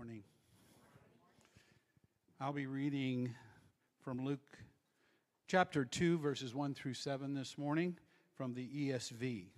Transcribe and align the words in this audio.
morning. 0.00 0.24
I'll 2.40 2.54
be 2.54 2.64
reading 2.64 3.34
from 4.02 4.24
Luke 4.24 4.56
chapter 5.46 5.84
2, 5.84 6.16
verses 6.16 6.54
1 6.54 6.72
through 6.72 6.94
7 6.94 7.34
this 7.34 7.58
morning 7.58 7.98
from 8.34 8.54
the 8.54 8.66
ESV. 8.66 9.48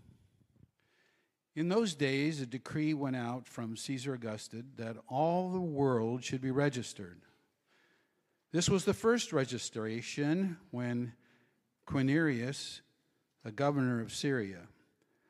In 1.55 1.69
those 1.69 1.95
days, 1.95 2.41
a 2.41 2.47
decree 2.47 2.93
went 2.93 3.15
out 3.15 3.47
from 3.47 3.77
Caesar 3.77 4.15
Augustus 4.15 4.65
that 4.79 4.97
all 5.07 5.53
the 5.53 5.61
world 5.61 6.25
should 6.25 6.41
be 6.41 6.51
registered. 6.51 7.21
This 8.51 8.69
was 8.69 8.85
the 8.85 8.95
first 8.95 9.33
registration 9.33 10.57
when 10.73 11.13
Quirinius, 11.87 12.81
the 13.45 13.53
governor 13.53 14.01
of 14.01 14.13
Syria, 14.13 14.67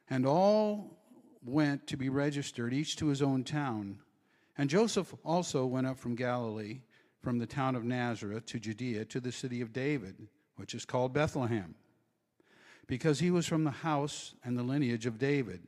and 0.09 0.25
all 0.25 0.97
went 1.45 1.87
to 1.89 1.99
be 1.99 2.09
registered, 2.09 2.73
each 2.73 2.97
to 2.97 3.09
his 3.09 3.21
own 3.21 3.45
town. 3.45 3.99
And 4.57 4.69
Joseph 4.69 5.15
also 5.25 5.65
went 5.65 5.87
up 5.87 5.99
from 5.99 6.15
Galilee, 6.15 6.81
from 7.23 7.39
the 7.39 7.47
town 7.47 7.75
of 7.75 7.85
Nazareth 7.85 8.45
to 8.47 8.61
Judea, 8.61 9.05
to 9.07 9.21
the 9.21 9.33
city 9.33 9.61
of 9.61 9.73
David, 9.73 10.29
which 10.57 10.75
is 10.75 10.85
called 10.85 11.15
Bethlehem, 11.15 11.75
because 12.87 13.21
he 13.21 13.31
was 13.31 13.47
from 13.47 13.65
the 13.65 13.71
house 13.71 14.35
and 14.45 14.59
the 14.59 14.63
lineage 14.63 15.07
of 15.07 15.19
David, 15.19 15.67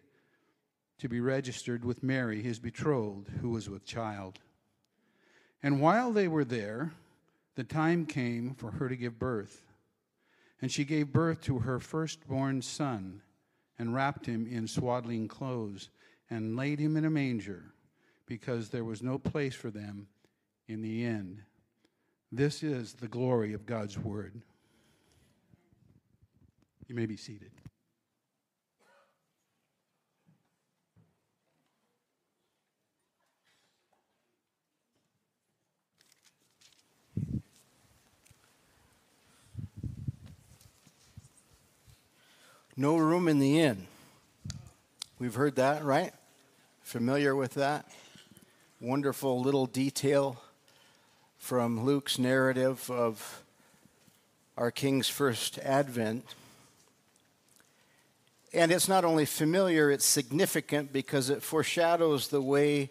to 0.98 1.08
be 1.08 1.20
registered 1.20 1.84
with 1.84 2.02
Mary, 2.02 2.42
his 2.42 2.58
betrothed, 2.58 3.28
who 3.40 3.50
was 3.50 3.70
with 3.70 3.86
child. 3.86 4.38
And 5.62 5.80
while 5.80 6.12
they 6.12 6.28
were 6.28 6.44
there, 6.44 6.92
the 7.54 7.64
time 7.64 8.04
came 8.04 8.54
for 8.54 8.72
her 8.72 8.88
to 8.88 8.96
give 8.96 9.18
birth. 9.18 9.64
And 10.60 10.70
she 10.70 10.84
gave 10.84 11.12
birth 11.12 11.40
to 11.42 11.60
her 11.60 11.80
firstborn 11.80 12.62
son, 12.62 13.22
and 13.78 13.94
wrapped 13.94 14.26
him 14.26 14.46
in 14.46 14.68
swaddling 14.68 15.26
clothes, 15.26 15.88
and 16.30 16.56
laid 16.56 16.78
him 16.78 16.96
in 16.96 17.04
a 17.04 17.10
manger 17.10 17.73
because 18.26 18.70
there 18.70 18.84
was 18.84 19.02
no 19.02 19.18
place 19.18 19.54
for 19.54 19.70
them 19.70 20.08
in 20.68 20.82
the 20.82 21.04
end. 21.04 21.42
This 22.32 22.62
is 22.62 22.94
the 22.94 23.08
glory 23.08 23.52
of 23.52 23.66
God's 23.66 23.98
word. 23.98 24.42
You 26.88 26.94
may 26.94 27.06
be 27.06 27.16
seated. 27.16 27.50
No 42.76 42.96
room 42.96 43.28
in 43.28 43.38
the 43.38 43.60
inn. 43.60 43.86
We've 45.20 45.34
heard 45.34 45.56
that, 45.56 45.84
right? 45.84 46.12
Familiar 46.82 47.36
with 47.36 47.54
that? 47.54 47.86
Wonderful 48.84 49.40
little 49.40 49.64
detail 49.64 50.42
from 51.38 51.86
Luke's 51.86 52.18
narrative 52.18 52.90
of 52.90 53.42
our 54.58 54.70
King's 54.70 55.08
first 55.08 55.58
advent. 55.60 56.26
And 58.52 58.70
it's 58.70 58.86
not 58.86 59.06
only 59.06 59.24
familiar, 59.24 59.90
it's 59.90 60.04
significant 60.04 60.92
because 60.92 61.30
it 61.30 61.42
foreshadows 61.42 62.28
the 62.28 62.42
way 62.42 62.90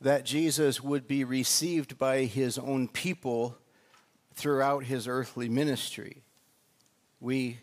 that 0.00 0.24
Jesus 0.24 0.80
would 0.80 1.08
be 1.08 1.24
received 1.24 1.98
by 1.98 2.26
his 2.26 2.56
own 2.56 2.86
people 2.86 3.56
throughout 4.36 4.84
his 4.84 5.08
earthly 5.08 5.48
ministry. 5.48 6.18
We 7.20 7.58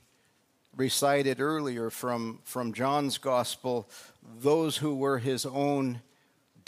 recited 0.76 1.40
earlier 1.40 1.90
from, 1.90 2.40
from 2.44 2.74
John's 2.74 3.18
gospel 3.18 3.88
those 4.42 4.76
who 4.76 4.94
were 4.94 5.20
his 5.20 5.46
own 5.46 6.02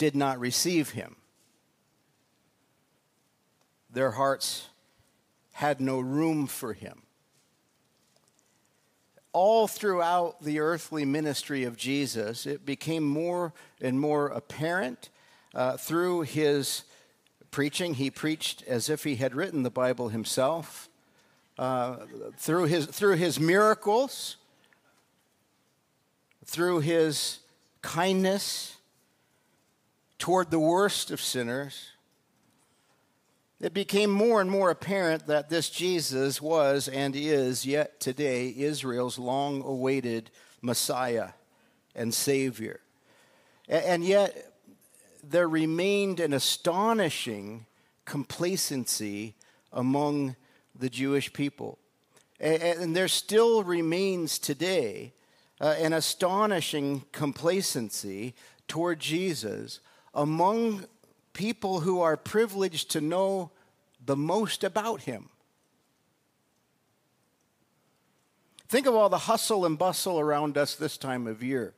did 0.04 0.14
not 0.14 0.38
receive 0.38 0.90
him. 0.90 1.16
Their 3.90 4.10
hearts 4.10 4.68
had 5.52 5.80
no 5.80 5.98
room 5.98 6.46
for 6.46 6.74
him. 6.74 7.04
All 9.32 9.66
throughout 9.66 10.42
the 10.42 10.60
earthly 10.60 11.06
ministry 11.06 11.64
of 11.64 11.78
Jesus, 11.78 12.44
it 12.44 12.66
became 12.66 13.02
more 13.02 13.54
and 13.80 13.98
more 13.98 14.26
apparent 14.26 15.08
uh, 15.54 15.78
through 15.78 16.20
his 16.22 16.82
preaching. 17.50 17.94
He 17.94 18.10
preached 18.10 18.62
as 18.64 18.90
if 18.90 19.04
he 19.04 19.16
had 19.16 19.34
written 19.34 19.62
the 19.62 19.70
Bible 19.70 20.10
himself. 20.10 20.90
Uh, 21.58 21.96
through, 22.36 22.64
his, 22.64 22.84
through 22.84 23.16
his 23.16 23.40
miracles, 23.40 24.36
through 26.44 26.80
his 26.80 27.38
kindness, 27.80 28.73
toward 30.24 30.50
the 30.50 30.58
worst 30.58 31.10
of 31.10 31.20
sinners, 31.20 31.90
it 33.60 33.74
became 33.74 34.08
more 34.08 34.40
and 34.40 34.50
more 34.50 34.70
apparent 34.70 35.26
that 35.26 35.50
this 35.50 35.68
Jesus 35.68 36.40
was 36.40 36.88
and 36.88 37.14
is 37.14 37.66
yet 37.66 38.00
today 38.00 38.54
Israel's 38.56 39.18
long 39.18 39.62
awaited 39.62 40.30
Messiah 40.62 41.32
and 41.94 42.14
Savior. 42.14 42.80
And 43.68 44.02
yet, 44.02 44.54
there 45.22 45.46
remained 45.46 46.20
an 46.20 46.32
astonishing 46.32 47.66
complacency 48.06 49.34
among 49.74 50.36
the 50.74 50.88
Jewish 50.88 51.34
people. 51.34 51.76
And 52.40 52.96
there 52.96 53.08
still 53.08 53.62
remains 53.62 54.38
today 54.38 55.12
uh, 55.60 55.74
an 55.78 55.92
astonishing 55.92 57.04
complacency 57.12 58.34
toward 58.66 59.00
Jesus 59.00 59.80
among 60.14 60.86
people 61.32 61.80
who 61.80 62.00
are 62.00 62.16
privileged 62.16 62.90
to 62.92 63.00
know 63.00 63.50
the 64.04 64.16
most 64.16 64.64
about 64.64 65.02
him. 65.02 65.28
Think 68.68 68.86
of 68.86 68.94
all 68.94 69.08
the 69.08 69.18
hustle 69.18 69.66
and 69.66 69.78
bustle 69.78 70.18
around 70.18 70.56
us 70.56 70.74
this 70.74 70.96
time 70.96 71.26
of 71.26 71.42
year 71.42 71.74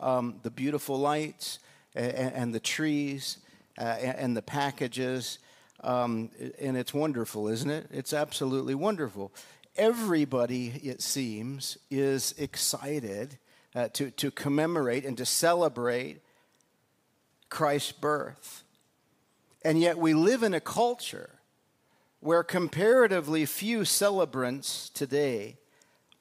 um, 0.00 0.40
the 0.42 0.50
beautiful 0.50 0.98
lights 0.98 1.58
and, 1.94 2.32
and 2.34 2.54
the 2.54 2.60
trees 2.60 3.38
uh, 3.78 3.82
and, 3.82 4.36
the 4.36 4.42
packages. 4.42 5.38
Um, 5.82 6.30
and 6.58 6.76
it's 6.76 6.94
wonderful, 6.94 7.48
isn't 7.48 7.70
it? 7.70 7.86
It's 7.90 8.12
absolutely 8.12 8.74
wonderful. 8.74 9.32
Everybody, 9.76 10.68
it 10.82 11.02
seems, 11.02 11.78
is 11.90 12.34
excited 12.38 13.38
uh, 13.74 13.88
to, 13.94 14.10
to 14.12 14.30
commemorate 14.30 15.04
and 15.04 15.16
to 15.18 15.26
celebrate 15.26 16.20
Christ's 17.50 17.92
birth. 17.92 18.64
And 19.62 19.78
yet 19.78 19.98
we 19.98 20.14
live 20.14 20.42
in 20.42 20.54
a 20.54 20.60
culture 20.60 21.40
where 22.20 22.42
comparatively 22.42 23.44
few 23.44 23.84
celebrants 23.84 24.88
today 24.90 25.58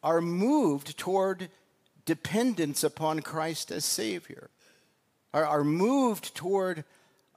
are 0.04 0.22
moved 0.22 0.98
toward 0.98 1.50
dependence 2.06 2.84
upon 2.84 3.22
Christ 3.22 3.72
as 3.72 3.86
Savior, 3.86 4.50
are, 5.34 5.46
are 5.46 5.64
moved 5.64 6.34
toward 6.36 6.84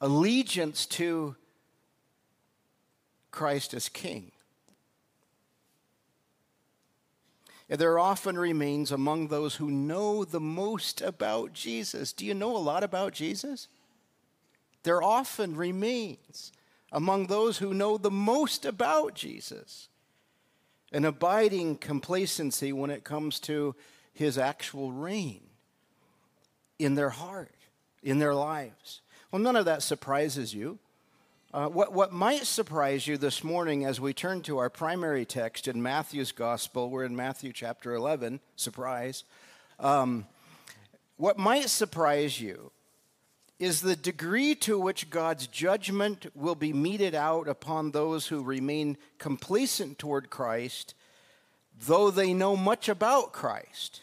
allegiance 0.01 0.87
to 0.87 1.37
Christ 3.31 3.75
as 3.75 3.89
King. 3.89 4.33
There 7.69 7.99
often 7.99 8.39
remains 8.39 8.93
among 8.93 9.29
those 9.29 9.57
who 9.57 9.71
know 9.71 10.25
the 10.25 10.41
most 10.41 11.01
about 11.01 11.53
Jesus. 11.53 12.13
Do 12.13 12.27
you 12.27 12.35
know 12.35 12.55
a 12.55 12.59
lot 12.59 12.85
about 12.85 13.15
Jesus? 13.15 13.69
There 14.83 15.03
often 15.03 15.57
remains 15.57 16.53
among 16.91 17.27
those 17.27 17.59
who 17.59 17.73
know 17.73 17.97
the 17.97 18.11
most 18.11 18.65
about 18.65 19.15
Jesus 19.15 19.89
an 20.93 21.05
abiding 21.05 21.77
complacency 21.77 22.73
when 22.73 22.91
it 22.91 23.03
comes 23.03 23.41
to 23.41 23.75
his 24.13 24.37
actual 24.37 24.93
reign 24.93 25.41
in 26.79 26.95
their 26.95 27.11
heart, 27.11 27.55
in 28.03 28.19
their 28.19 28.35
lives. 28.35 29.01
Well, 29.31 29.41
none 29.41 29.57
of 29.57 29.65
that 29.65 29.83
surprises 29.83 30.53
you. 30.53 30.79
Uh, 31.55 31.69
what, 31.69 31.93
what 31.93 32.13
might 32.13 32.47
surprise 32.47 33.07
you 33.07 33.17
this 33.17 33.45
morning 33.45 33.85
as 33.85 34.01
we 34.01 34.13
turn 34.13 34.43
to 34.43 34.59
our 34.59 34.71
primary 34.71 35.25
text 35.25 35.69
in 35.69 35.83
Matthew's 35.83 36.33
Gospel, 36.33 36.91
we're 36.91 37.05
in 37.05 37.17
Matthew 37.17 37.53
chapter 37.53 37.95
11, 37.95 38.41
surprise. 38.57 39.25
Um, 39.79 40.27
what 41.17 41.39
might 41.39 41.69
surprise 41.69 42.41
you 42.41 42.71
is 43.59 43.81
the 43.81 43.97
degree 43.97 44.55
to 44.57 44.79
which 44.79 45.11
God's 45.11 45.47
judgment 45.47 46.27
will 46.35 46.55
be 46.55 46.73
meted 46.73 47.15
out 47.15 47.49
upon 47.49 47.91
those 47.91 48.27
who 48.27 48.43
remain 48.43 48.97
complacent 49.19 49.99
toward 49.99 50.31
Christ, 50.31 50.95
though 51.87 52.11
they 52.11 52.35
know 52.35 52.57
much 52.57 52.89
about 52.89 53.33
Christ. 53.33 54.03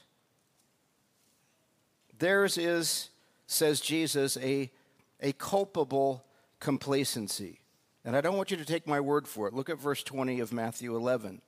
Theirs 2.18 2.58
is, 2.58 3.10
says 3.48 3.82
Jesus, 3.82 4.38
a, 4.38 4.72
a 5.20 5.34
culpable 5.34 6.24
complacency. 6.60 7.60
And 8.06 8.16
I 8.16 8.22
don't 8.22 8.38
want 8.38 8.52
you 8.52 8.58
to 8.58 8.66
take 8.66 8.88
my 8.88 9.00
word 9.00 9.28
for 9.28 9.48
it. 9.48 9.54
Look 9.54 9.70
at 9.70 9.80
verse 9.80 10.04
20 10.04 10.40
of 10.40 10.54
Matthew 10.54 10.96
11. 10.96 11.42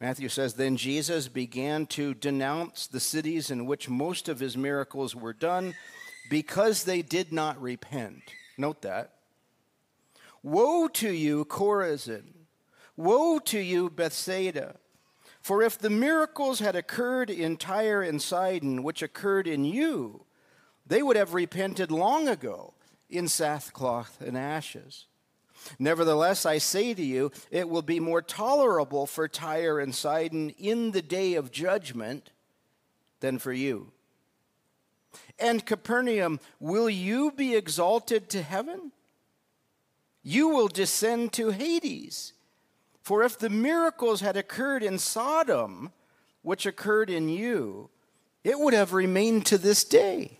Matthew 0.00 0.28
says, 0.28 0.54
Then 0.54 0.76
Jesus 0.76 1.28
began 1.28 1.86
to 1.86 2.14
denounce 2.14 2.86
the 2.86 3.00
cities 3.00 3.50
in 3.50 3.66
which 3.66 3.88
most 3.88 4.28
of 4.28 4.40
his 4.40 4.56
miracles 4.56 5.14
were 5.14 5.32
done 5.32 5.74
because 6.28 6.84
they 6.84 7.02
did 7.02 7.32
not 7.32 7.60
repent. 7.60 8.22
Note 8.56 8.82
that. 8.82 9.14
Woe 10.42 10.88
to 10.88 11.10
you, 11.10 11.44
Chorazin! 11.44 12.34
Woe 12.96 13.38
to 13.40 13.58
you, 13.58 13.90
Bethsaida! 13.90 14.76
For 15.40 15.62
if 15.62 15.78
the 15.78 15.90
miracles 15.90 16.58
had 16.58 16.76
occurred 16.76 17.30
in 17.30 17.56
Tyre 17.56 18.02
and 18.02 18.20
Sidon, 18.20 18.82
which 18.82 19.02
occurred 19.02 19.46
in 19.46 19.64
you, 19.64 20.24
they 20.86 21.02
would 21.02 21.16
have 21.16 21.34
repented 21.34 21.90
long 21.90 22.28
ago 22.28 22.74
in 23.08 23.28
sackcloth 23.28 24.20
and 24.20 24.36
ashes. 24.36 25.06
Nevertheless, 25.78 26.46
I 26.46 26.58
say 26.58 26.94
to 26.94 27.02
you, 27.02 27.32
it 27.50 27.68
will 27.68 27.82
be 27.82 28.00
more 28.00 28.22
tolerable 28.22 29.06
for 29.06 29.28
Tyre 29.28 29.80
and 29.80 29.94
Sidon 29.94 30.50
in 30.50 30.92
the 30.92 31.02
day 31.02 31.34
of 31.34 31.50
judgment 31.50 32.30
than 33.20 33.38
for 33.38 33.52
you. 33.52 33.92
And 35.38 35.64
Capernaum, 35.64 36.40
will 36.58 36.90
you 36.90 37.30
be 37.30 37.54
exalted 37.54 38.28
to 38.30 38.42
heaven? 38.42 38.92
You 40.22 40.48
will 40.48 40.68
descend 40.68 41.32
to 41.34 41.50
Hades. 41.50 42.32
For 43.02 43.22
if 43.22 43.38
the 43.38 43.48
miracles 43.48 44.20
had 44.20 44.36
occurred 44.36 44.82
in 44.82 44.98
Sodom, 44.98 45.92
which 46.42 46.66
occurred 46.66 47.08
in 47.08 47.28
you, 47.28 47.88
it 48.44 48.58
would 48.58 48.74
have 48.74 48.92
remained 48.92 49.46
to 49.46 49.58
this 49.58 49.84
day. 49.84 50.38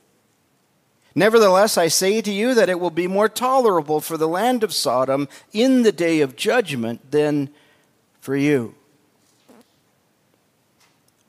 Nevertheless, 1.15 1.79
I 1.79 1.89
say 1.89 2.21
to 2.21 2.33
you 2.33 2.55
that 2.55 2.69
it 2.69 2.79
will 2.79 2.91
be 2.91 3.07
more 3.07 3.29
tolerable 3.29 4.01
for 4.01 4.17
the 4.17 4.29
land 4.29 4.63
of 4.63 4.73
Sodom 4.73 5.29
in 5.53 5.83
the 5.83 5.93
day 5.93 6.21
of 6.21 6.37
judgment 6.37 7.11
than 7.11 7.51
for 8.21 8.37
you. 8.37 8.75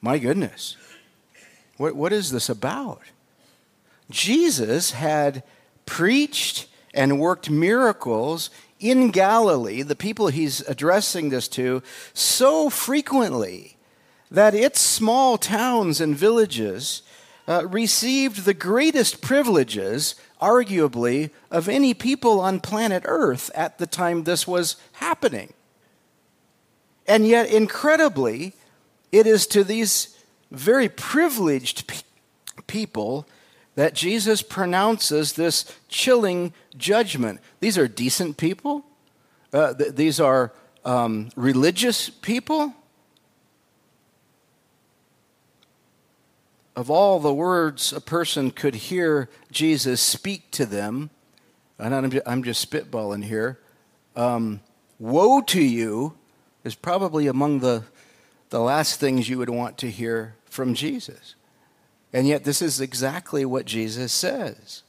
My 0.02 0.18
goodness. 0.18 0.76
What, 1.78 1.96
what 1.96 2.14
is 2.14 2.32
this 2.32 2.50
about? 2.50 3.02
Jesus 4.10 4.92
had 4.92 5.44
preached 5.86 6.68
and 6.94 7.20
worked 7.20 7.50
miracles 7.50 8.50
in 8.80 9.12
Galilee, 9.12 9.82
the 9.82 9.96
people 9.96 10.28
he's 10.28 10.62
addressing 10.62 11.30
this 11.30 11.48
to, 11.50 11.84
so 12.14 12.70
frequently 12.70 13.78
that 14.32 14.56
its 14.56 14.80
small 14.80 15.38
towns 15.38 16.00
and 16.00 16.16
villages 16.16 17.02
uh, 17.48 17.66
received 17.68 18.46
the 18.46 18.54
greatest 18.54 19.22
privileges, 19.22 20.16
arguably, 20.40 21.32
of 21.50 21.68
any 21.68 21.94
people 21.94 22.40
on 22.40 22.60
planet 22.60 23.04
Earth 23.06 23.50
at 23.56 23.80
the 23.80 23.88
time 23.88 24.24
this 24.24 24.48
was 24.48 24.76
happening. 24.94 25.54
And 27.08 27.28
yet, 27.28 27.52
incredibly, 27.52 28.54
it 29.12 29.26
is 29.26 29.48
to 29.48 29.64
these 29.64 30.16
very 30.52 30.88
privileged 30.88 31.88
pe- 31.88 32.04
people 32.68 33.26
that 33.80 33.94
Jesus 33.94 34.42
pronounces 34.42 35.32
this 35.32 35.64
chilling 35.88 36.52
judgment. 36.78 37.40
These 37.62 37.78
are 37.78 37.88
decent 37.88 38.36
people, 38.36 38.84
uh, 39.54 39.74
th- 39.74 39.96
these 39.96 40.20
are 40.20 40.52
um, 40.84 41.30
religious 41.38 42.10
people. 42.10 42.74
of 46.76 46.90
all 46.90 47.20
the 47.20 47.34
words 47.34 47.92
a 47.94 48.02
person 48.02 48.52
could 48.52 48.76
hear 48.76 49.30
Jesus 49.50 50.02
speak 50.02 50.50
to 50.52 50.66
them, 50.66 51.10
and 51.78 51.96
I'm 51.96 52.10
just, 52.10 52.28
I'm 52.28 52.44
just 52.44 52.70
spitballing 52.70 53.24
here, 53.24 53.60
um, 54.16 54.60
woe 54.98 55.42
to 55.42 55.62
you 55.62 56.18
is 56.66 56.76
probably 56.76 57.28
among 57.28 57.60
the, 57.60 57.84
the 58.50 58.60
last 58.60 59.00
things 59.00 59.30
you 59.30 59.38
would 59.38 59.50
want 59.50 59.78
to 59.80 59.90
hear 59.90 60.36
from 60.46 60.74
Jesus. 60.74 61.36
And 62.12 62.28
yet, 62.28 62.44
this 62.44 62.62
is 62.62 62.82
exactly 62.82 63.46
what 63.46 63.66
Jesus 63.66 64.12
says. 64.12 64.84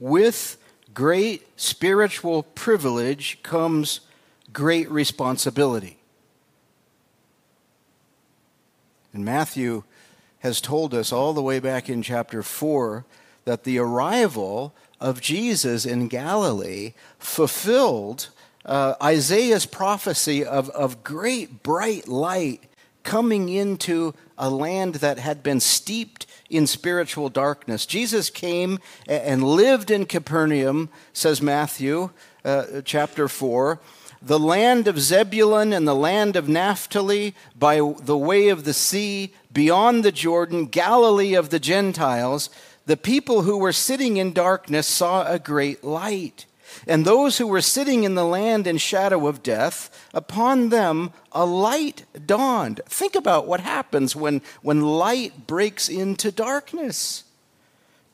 With 0.00 0.56
great 0.92 1.46
spiritual 1.56 2.42
privilege 2.42 3.42
comes 3.42 4.00
great 4.52 4.90
responsibility. 4.90 5.98
And 9.12 9.24
Matthew 9.24 9.84
has 10.40 10.60
told 10.60 10.94
us 10.94 11.12
all 11.12 11.32
the 11.32 11.42
way 11.42 11.58
back 11.58 11.88
in 11.88 12.02
chapter 12.02 12.42
4 12.42 13.04
that 13.44 13.64
the 13.64 13.78
arrival 13.78 14.74
of 15.00 15.20
Jesus 15.20 15.86
in 15.86 16.08
Galilee 16.08 16.92
fulfilled 17.18 18.28
uh, 18.64 18.94
Isaiah's 19.02 19.66
prophecy 19.66 20.44
of, 20.44 20.68
of 20.70 21.02
great 21.02 21.62
bright 21.62 22.06
light 22.06 22.64
coming 23.02 23.48
into 23.48 24.14
a 24.38 24.48
land 24.48 24.96
that 24.96 25.18
had 25.18 25.42
been 25.42 25.60
steeped 25.60 26.26
in 26.48 26.66
spiritual 26.66 27.28
darkness. 27.28 27.84
Jesus 27.84 28.30
came 28.30 28.78
and 29.06 29.42
lived 29.42 29.90
in 29.90 30.06
Capernaum, 30.06 30.88
says 31.12 31.42
Matthew 31.42 32.10
uh, 32.44 32.82
chapter 32.84 33.28
4 33.28 33.78
the 34.20 34.38
land 34.38 34.88
of 34.88 35.00
Zebulun 35.00 35.72
and 35.72 35.86
the 35.86 35.94
land 35.94 36.34
of 36.34 36.48
Naphtali, 36.48 37.34
by 37.56 37.76
the 37.76 38.18
way 38.18 38.48
of 38.48 38.64
the 38.64 38.72
sea, 38.72 39.32
beyond 39.52 40.04
the 40.04 40.12
Jordan, 40.12 40.66
Galilee 40.66 41.34
of 41.34 41.50
the 41.50 41.60
Gentiles, 41.60 42.50
the 42.86 42.96
people 42.96 43.42
who 43.42 43.58
were 43.58 43.72
sitting 43.72 44.16
in 44.16 44.32
darkness 44.32 44.86
saw 44.86 45.24
a 45.24 45.38
great 45.38 45.84
light. 45.84 46.46
And 46.86 47.04
those 47.04 47.38
who 47.38 47.46
were 47.46 47.60
sitting 47.60 48.04
in 48.04 48.14
the 48.14 48.24
land 48.24 48.66
and 48.66 48.80
shadow 48.80 49.26
of 49.26 49.42
death, 49.42 50.08
upon 50.14 50.68
them 50.68 51.12
a 51.32 51.44
light 51.44 52.04
dawned. 52.26 52.80
Think 52.86 53.14
about 53.14 53.46
what 53.46 53.60
happens 53.60 54.14
when, 54.14 54.42
when 54.62 54.80
light 54.82 55.46
breaks 55.46 55.88
into 55.88 56.30
darkness 56.30 57.24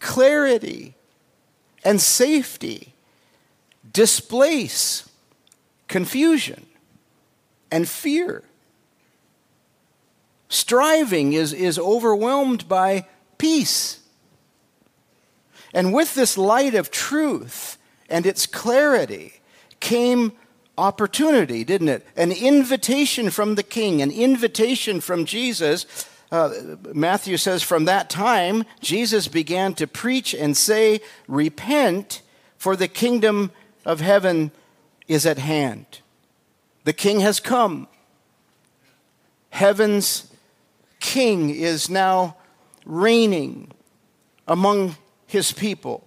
clarity 0.04 0.94
and 1.82 1.98
safety 1.98 2.92
displace 3.90 5.08
confusion 5.88 6.66
and 7.70 7.88
fear. 7.88 8.42
Striving 10.50 11.32
is, 11.32 11.54
is 11.54 11.78
overwhelmed 11.78 12.68
by 12.68 13.06
peace. 13.38 14.00
And 15.72 15.92
with 15.92 16.14
this 16.14 16.36
light 16.36 16.74
of 16.74 16.90
truth 16.90 17.78
and 18.14 18.26
its 18.26 18.46
clarity 18.46 19.40
came 19.80 20.30
opportunity, 20.78 21.64
didn't 21.64 21.88
it? 21.88 22.06
An 22.16 22.30
invitation 22.30 23.28
from 23.28 23.56
the 23.56 23.64
king, 23.64 24.00
an 24.00 24.12
invitation 24.12 25.00
from 25.00 25.24
Jesus. 25.24 25.84
Uh, 26.30 26.76
Matthew 26.92 27.36
says, 27.36 27.64
From 27.64 27.86
that 27.86 28.08
time, 28.08 28.66
Jesus 28.80 29.26
began 29.26 29.74
to 29.74 29.88
preach 29.88 30.32
and 30.32 30.56
say, 30.56 31.00
Repent, 31.26 32.22
for 32.56 32.76
the 32.76 32.86
kingdom 32.86 33.50
of 33.84 34.00
heaven 34.00 34.52
is 35.08 35.26
at 35.26 35.38
hand. 35.38 35.98
The 36.84 36.92
king 36.92 37.18
has 37.18 37.40
come. 37.40 37.88
Heaven's 39.50 40.32
king 41.00 41.50
is 41.50 41.90
now 41.90 42.36
reigning 42.86 43.72
among 44.46 44.94
his 45.26 45.50
people. 45.50 46.06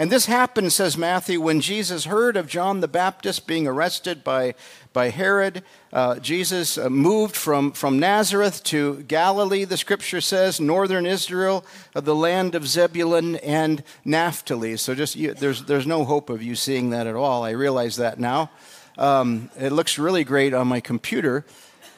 And 0.00 0.10
this 0.10 0.24
happened, 0.24 0.72
says 0.72 0.96
Matthew, 0.96 1.42
when 1.42 1.60
Jesus 1.60 2.06
heard 2.06 2.34
of 2.34 2.46
John 2.46 2.80
the 2.80 2.88
Baptist 2.88 3.46
being 3.46 3.66
arrested 3.66 4.24
by, 4.24 4.54
by 4.94 5.10
Herod. 5.10 5.62
Uh, 5.92 6.18
Jesus 6.20 6.78
uh, 6.78 6.88
moved 6.88 7.36
from, 7.36 7.72
from 7.72 7.98
Nazareth 7.98 8.64
to 8.64 9.02
Galilee, 9.02 9.64
the 9.64 9.76
scripture 9.76 10.22
says, 10.22 10.58
northern 10.58 11.04
Israel, 11.04 11.66
uh, 11.94 12.00
the 12.00 12.14
land 12.14 12.54
of 12.54 12.66
Zebulun 12.66 13.36
and 13.36 13.82
Naphtali. 14.02 14.78
So 14.78 14.94
just 14.94 15.16
you, 15.16 15.34
there's, 15.34 15.64
there's 15.64 15.86
no 15.86 16.06
hope 16.06 16.30
of 16.30 16.42
you 16.42 16.56
seeing 16.56 16.88
that 16.90 17.06
at 17.06 17.14
all. 17.14 17.44
I 17.44 17.50
realize 17.50 17.96
that 17.96 18.18
now. 18.18 18.48
Um, 18.96 19.50
it 19.58 19.70
looks 19.70 19.98
really 19.98 20.24
great 20.24 20.54
on 20.54 20.66
my 20.66 20.80
computer. 20.80 21.44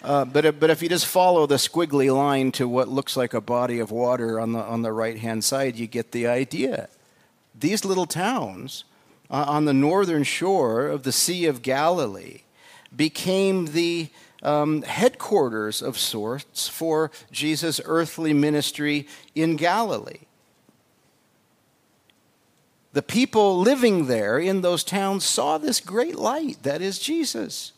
Uh, 0.03 0.25
but, 0.25 0.59
but 0.59 0.71
if 0.71 0.83
you 0.83 0.89
just 0.89 1.07
follow 1.07 1.47
the 1.47 1.55
squiggly 1.55 2.13
line 2.13 2.51
to 2.51 2.67
what 2.67 2.89
looks 2.89 3.17
like 3.17 3.33
a 3.33 3.41
body 3.41 3.79
of 3.79 3.93
water 3.93 4.41
on 4.41 4.55
the, 4.55 4.59
on 4.59 4.83
the 4.83 4.91
right 4.91 5.19
hand 5.19 5.45
side, 5.45 5.77
you 5.77 5.87
get 5.87 6.11
the 6.11 6.27
idea 6.27 6.89
these 7.55 7.85
little 7.85 8.07
towns 8.07 8.85
uh, 9.31 9.45
on 9.49 9.65
the 9.65 9.73
northern 9.73 10.25
shore 10.25 10.89
of 10.89 11.03
the 11.03 11.13
Sea 11.13 11.47
of 11.47 11.63
Galilee 11.63 12.43
became 12.95 13.67
the 13.67 14.09
um, 14.43 14.83
headquarters 14.83 15.81
of 15.81 15.99
sorts 15.99 16.69
for 16.69 17.11
Jesus' 17.31 17.81
earthly 17.85 18.33
ministry 18.33 19.07
in 19.35 19.57
Galilee. 19.57 20.27
The 22.93 23.03
people 23.03 23.59
living 23.59 24.07
there 24.07 24.39
in 24.39 24.61
those 24.61 24.85
towns 24.85 25.25
saw 25.25 25.57
this 25.57 25.81
great 25.81 26.17
light 26.17 26.63
that 26.63 26.83
is 26.83 26.99
Jesus. 26.99 27.73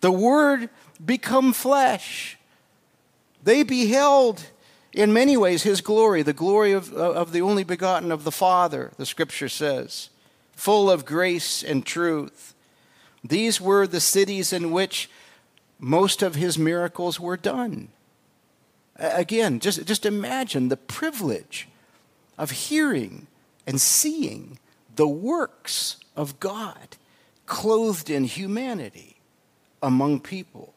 The 0.00 0.12
Word 0.12 0.68
become 1.02 1.54
flesh. 1.54 2.36
They 3.42 3.62
beheld 3.62 4.44
in 4.94 5.12
many 5.12 5.36
ways 5.36 5.64
his 5.64 5.80
glory, 5.80 6.22
the 6.22 6.32
glory 6.32 6.72
of, 6.72 6.92
uh, 6.92 7.12
of 7.12 7.32
the 7.32 7.42
only 7.42 7.64
begotten 7.64 8.12
of 8.12 8.24
the 8.24 8.32
Father, 8.32 8.92
the 8.96 9.06
scripture 9.06 9.48
says, 9.48 10.08
full 10.52 10.90
of 10.90 11.04
grace 11.04 11.62
and 11.62 11.84
truth. 11.84 12.54
These 13.22 13.60
were 13.60 13.86
the 13.86 14.00
cities 14.00 14.52
in 14.52 14.70
which 14.70 15.10
most 15.78 16.22
of 16.22 16.36
his 16.36 16.58
miracles 16.58 17.18
were 17.18 17.36
done. 17.36 17.88
Again, 18.96 19.58
just, 19.58 19.84
just 19.86 20.06
imagine 20.06 20.68
the 20.68 20.76
privilege 20.76 21.68
of 22.38 22.50
hearing 22.52 23.26
and 23.66 23.80
seeing 23.80 24.58
the 24.94 25.08
works 25.08 25.96
of 26.14 26.38
God 26.38 26.96
clothed 27.46 28.08
in 28.08 28.24
humanity 28.24 29.16
among 29.82 30.20
people. 30.20 30.73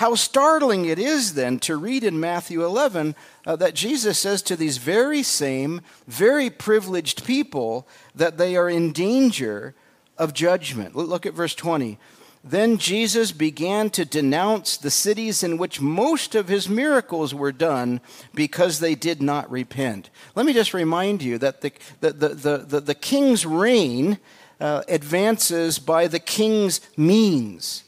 How 0.00 0.14
startling 0.14 0.86
it 0.86 0.98
is 0.98 1.34
then 1.34 1.58
to 1.58 1.76
read 1.76 2.04
in 2.04 2.18
Matthew 2.18 2.64
11 2.64 3.14
uh, 3.46 3.56
that 3.56 3.74
Jesus 3.74 4.18
says 4.18 4.40
to 4.40 4.56
these 4.56 4.78
very 4.78 5.22
same, 5.22 5.82
very 6.06 6.48
privileged 6.48 7.26
people 7.26 7.86
that 8.14 8.38
they 8.38 8.56
are 8.56 8.70
in 8.70 8.92
danger 8.92 9.74
of 10.16 10.32
judgment. 10.32 10.96
Look 10.96 11.26
at 11.26 11.34
verse 11.34 11.54
20. 11.54 11.98
Then 12.42 12.78
Jesus 12.78 13.30
began 13.30 13.90
to 13.90 14.06
denounce 14.06 14.78
the 14.78 14.90
cities 14.90 15.42
in 15.42 15.58
which 15.58 15.82
most 15.82 16.34
of 16.34 16.48
his 16.48 16.66
miracles 16.66 17.34
were 17.34 17.52
done 17.52 18.00
because 18.34 18.80
they 18.80 18.94
did 18.94 19.20
not 19.20 19.50
repent. 19.50 20.08
Let 20.34 20.46
me 20.46 20.54
just 20.54 20.72
remind 20.72 21.20
you 21.20 21.36
that 21.36 21.60
the, 21.60 21.72
the, 22.00 22.12
the, 22.12 22.56
the, 22.56 22.80
the 22.80 22.94
king's 22.94 23.44
reign 23.44 24.18
uh, 24.62 24.82
advances 24.88 25.78
by 25.78 26.08
the 26.08 26.20
king's 26.20 26.80
means 26.96 27.84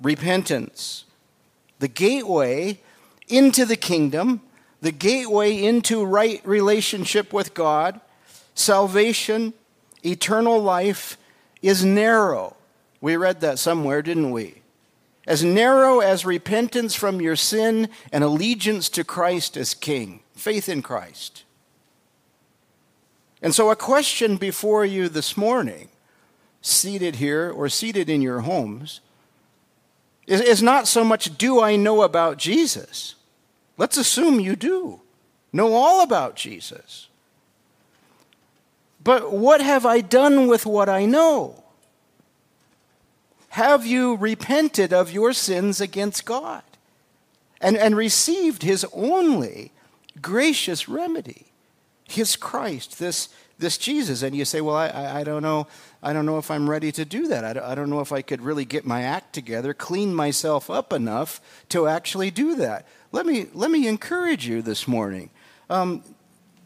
repentance. 0.00 1.05
The 1.78 1.88
gateway 1.88 2.80
into 3.28 3.64
the 3.64 3.76
kingdom, 3.76 4.40
the 4.80 4.92
gateway 4.92 5.62
into 5.62 6.04
right 6.04 6.40
relationship 6.46 7.32
with 7.32 7.54
God, 7.54 8.00
salvation, 8.54 9.52
eternal 10.04 10.60
life 10.60 11.18
is 11.62 11.84
narrow. 11.84 12.56
We 13.00 13.16
read 13.16 13.40
that 13.40 13.58
somewhere, 13.58 14.02
didn't 14.02 14.30
we? 14.30 14.62
As 15.26 15.42
narrow 15.42 16.00
as 16.00 16.24
repentance 16.24 16.94
from 16.94 17.20
your 17.20 17.36
sin 17.36 17.88
and 18.12 18.22
allegiance 18.22 18.88
to 18.90 19.04
Christ 19.04 19.56
as 19.56 19.74
King, 19.74 20.20
faith 20.34 20.68
in 20.68 20.82
Christ. 20.82 21.42
And 23.42 23.54
so, 23.54 23.70
a 23.70 23.76
question 23.76 24.36
before 24.36 24.84
you 24.84 25.08
this 25.08 25.36
morning, 25.36 25.88
seated 26.62 27.16
here 27.16 27.50
or 27.50 27.68
seated 27.68 28.08
in 28.08 28.22
your 28.22 28.40
homes, 28.40 29.00
is, 30.26 30.62
not 30.62 30.88
so 30.88 31.04
much 31.04 31.38
do 31.38 31.60
I 31.60 31.76
know 31.76 32.02
about 32.02 32.36
Jesus? 32.36 33.14
Let's 33.76 33.96
assume 33.96 34.40
you 34.40 34.56
do 34.56 35.00
know 35.52 35.74
all 35.74 36.02
about 36.02 36.36
Jesus. 36.36 37.08
But 39.02 39.32
what 39.32 39.60
have 39.60 39.86
I 39.86 40.00
done 40.00 40.48
with 40.48 40.66
what 40.66 40.88
I 40.88 41.04
know? 41.04 41.62
Have 43.50 43.86
you 43.86 44.16
repented 44.16 44.92
of 44.92 45.12
your 45.12 45.32
sins 45.32 45.80
against 45.80 46.24
God 46.26 46.62
and, 47.60 47.76
and 47.76 47.96
received 47.96 48.62
his 48.62 48.84
only 48.92 49.72
gracious 50.20 50.88
remedy, 50.88 51.46
his 52.08 52.36
Christ, 52.36 52.98
this, 52.98 53.28
this 53.58 53.78
Jesus? 53.78 54.22
And 54.22 54.34
you 54.36 54.44
say, 54.44 54.60
Well, 54.60 54.76
I, 54.76 55.20
I, 55.20 55.24
don't 55.24 55.42
know. 55.42 55.66
I 56.02 56.12
don't 56.12 56.26
know 56.26 56.38
if 56.38 56.50
I'm 56.50 56.68
ready 56.68 56.92
to 56.92 57.04
do 57.04 57.28
that. 57.28 57.44
I 57.44 57.52
don't, 57.52 57.64
I 57.64 57.74
don't 57.74 57.90
know 57.90 58.00
if 58.00 58.12
I 58.12 58.22
could 58.22 58.40
really 58.40 58.64
get 58.64 58.86
my 58.86 59.02
act 59.02 59.32
together, 59.32 59.72
clean 59.74 60.14
myself 60.14 60.70
up 60.70 60.92
enough 60.92 61.40
to 61.70 61.86
actually 61.86 62.30
do 62.30 62.54
that. 62.56 62.86
Let 63.12 63.26
me, 63.26 63.46
let 63.54 63.70
me 63.70 63.86
encourage 63.88 64.46
you 64.46 64.62
this 64.62 64.86
morning. 64.86 65.30
Um, 65.70 66.02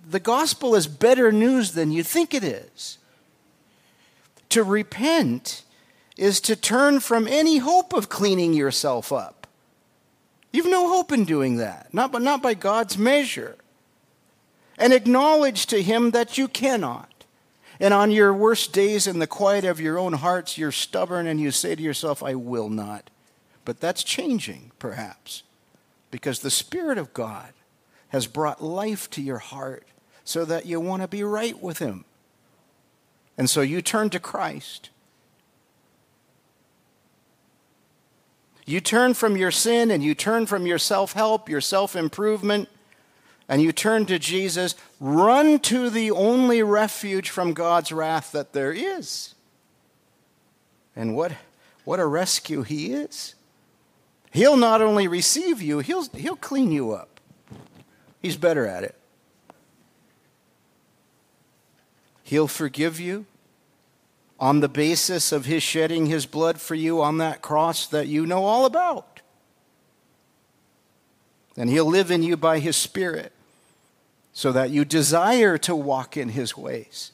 the 0.09 0.21
gospel 0.21 0.75
is 0.75 0.87
better 0.87 1.31
news 1.31 1.73
than 1.73 1.93
you 1.93 2.03
think 2.03 2.35
it 2.35 2.43
is. 2.43 2.99
To 4.51 4.65
repent 4.65 5.63
is 6.17 6.41
to 6.41 6.57
turn 6.57 7.01
from 7.01 7.29
any 7.29 7.59
hope 7.59 7.93
of 7.93 8.09
cleaning 8.09 8.53
yourself 8.53 9.13
up. 9.13 9.47
You've 10.53 10.67
no 10.67 10.89
hope 10.89 11.13
in 11.13 11.25
doing 11.25 11.57
that, 11.59 11.95
not, 11.95 12.11
but 12.11 12.23
not 12.23 12.43
by 12.43 12.55
God's 12.55 12.99
measure. 12.99 13.57
And 14.81 14.93
acknowledge 14.93 15.67
to 15.67 15.83
Him 15.83 16.11
that 16.11 16.37
you 16.39 16.49
cannot. 16.49 17.25
And 17.79 17.95
on 17.95 18.11
your 18.11 18.35
worst 18.35 18.73
days 18.73 19.07
in 19.07 19.21
the 19.21 19.27
quiet 19.27 19.65
of 19.65 19.81
your 19.81 19.99
own 19.99 20.15
hearts, 20.15 20.59
you're 20.59 20.73
stubborn 20.73 21.27
and 21.27 21.39
you 21.39 21.51
say 21.51 21.75
to 21.75 21.83
yourself, 21.83 22.23
I 22.23 22.35
will 22.35 22.69
not. 22.69 23.11
But 23.65 23.81
that's 23.81 24.03
changing, 24.03 24.73
perhaps, 24.79 25.43
because 26.11 26.41
the 26.41 26.51
Spirit 26.51 26.99
of 26.99 27.15
God 27.15 27.53
has 28.09 28.27
brought 28.27 28.63
life 28.63 29.09
to 29.11 29.23
your 29.23 29.39
heart 29.39 29.87
so 30.25 30.45
that 30.45 30.67
you 30.67 30.81
want 30.81 31.03
to 31.03 31.09
be 31.09 31.23
right 31.23 31.61
with 31.63 31.79
Him. 31.79 32.05
And 33.39 33.49
so 33.49 33.61
you 33.61 33.81
turn 33.83 34.11
to 34.11 34.21
Christ. 34.21 34.91
You 38.67 38.81
turn 38.81 39.15
from 39.15 39.37
your 39.37 39.51
sin 39.51 39.91
and 39.91 40.03
you 40.03 40.15
turn 40.15 40.47
from 40.47 40.67
your 40.67 40.79
self 40.79 41.13
help, 41.15 41.49
your 41.49 41.61
self 41.61 41.97
improvement, 41.97 42.69
and 43.51 43.61
you 43.61 43.73
turn 43.73 44.07
to 44.07 44.17
Jesus, 44.17 44.77
run 45.01 45.59
to 45.59 45.91
the 45.91 46.13
only 46.13 46.63
refuge 46.63 47.31
from 47.31 47.53
God's 47.53 47.91
wrath 47.91 48.31
that 48.31 48.53
there 48.53 48.73
is. 48.73 49.35
And 50.95 51.17
what, 51.17 51.33
what 51.85 51.99
a 51.99 52.07
rescue 52.07 52.63
he 52.63 52.93
is. 52.93 53.35
He'll 54.31 54.57
not 54.57 54.81
only 54.81 55.09
receive 55.09 55.61
you, 55.61 55.81
he'll, 55.81 56.05
he'll 56.15 56.37
clean 56.37 56.71
you 56.71 56.93
up. 56.93 57.19
He's 58.23 58.37
better 58.37 58.69
at 58.69 58.85
it. 58.85 58.95
He'll 62.23 62.47
forgive 62.47 63.01
you 63.01 63.27
on 64.39 64.61
the 64.61 64.69
basis 64.69 65.33
of 65.33 65.47
his 65.47 65.65
shedding 65.65 66.07
his 66.07 66.25
blood 66.25 66.61
for 66.61 66.77
you 66.77 67.03
on 67.03 67.19
that 67.19 67.43
cross 67.43 67.89
that 67.89 68.07
you 68.07 68.27
know 68.27 68.45
all 68.45 68.65
about. 68.65 69.21
And 71.57 71.69
he'll 71.69 71.85
live 71.85 72.13
in 72.13 72.23
you 72.23 72.37
by 72.37 72.61
his 72.61 72.77
Spirit 72.77 73.33
so 74.33 74.53
that 74.53 74.71
you 74.71 74.85
desire 74.85 75.59
to 75.59 75.75
walk 75.75 76.17
in 76.17 76.31
his 76.31 76.57
ways. 76.57 77.13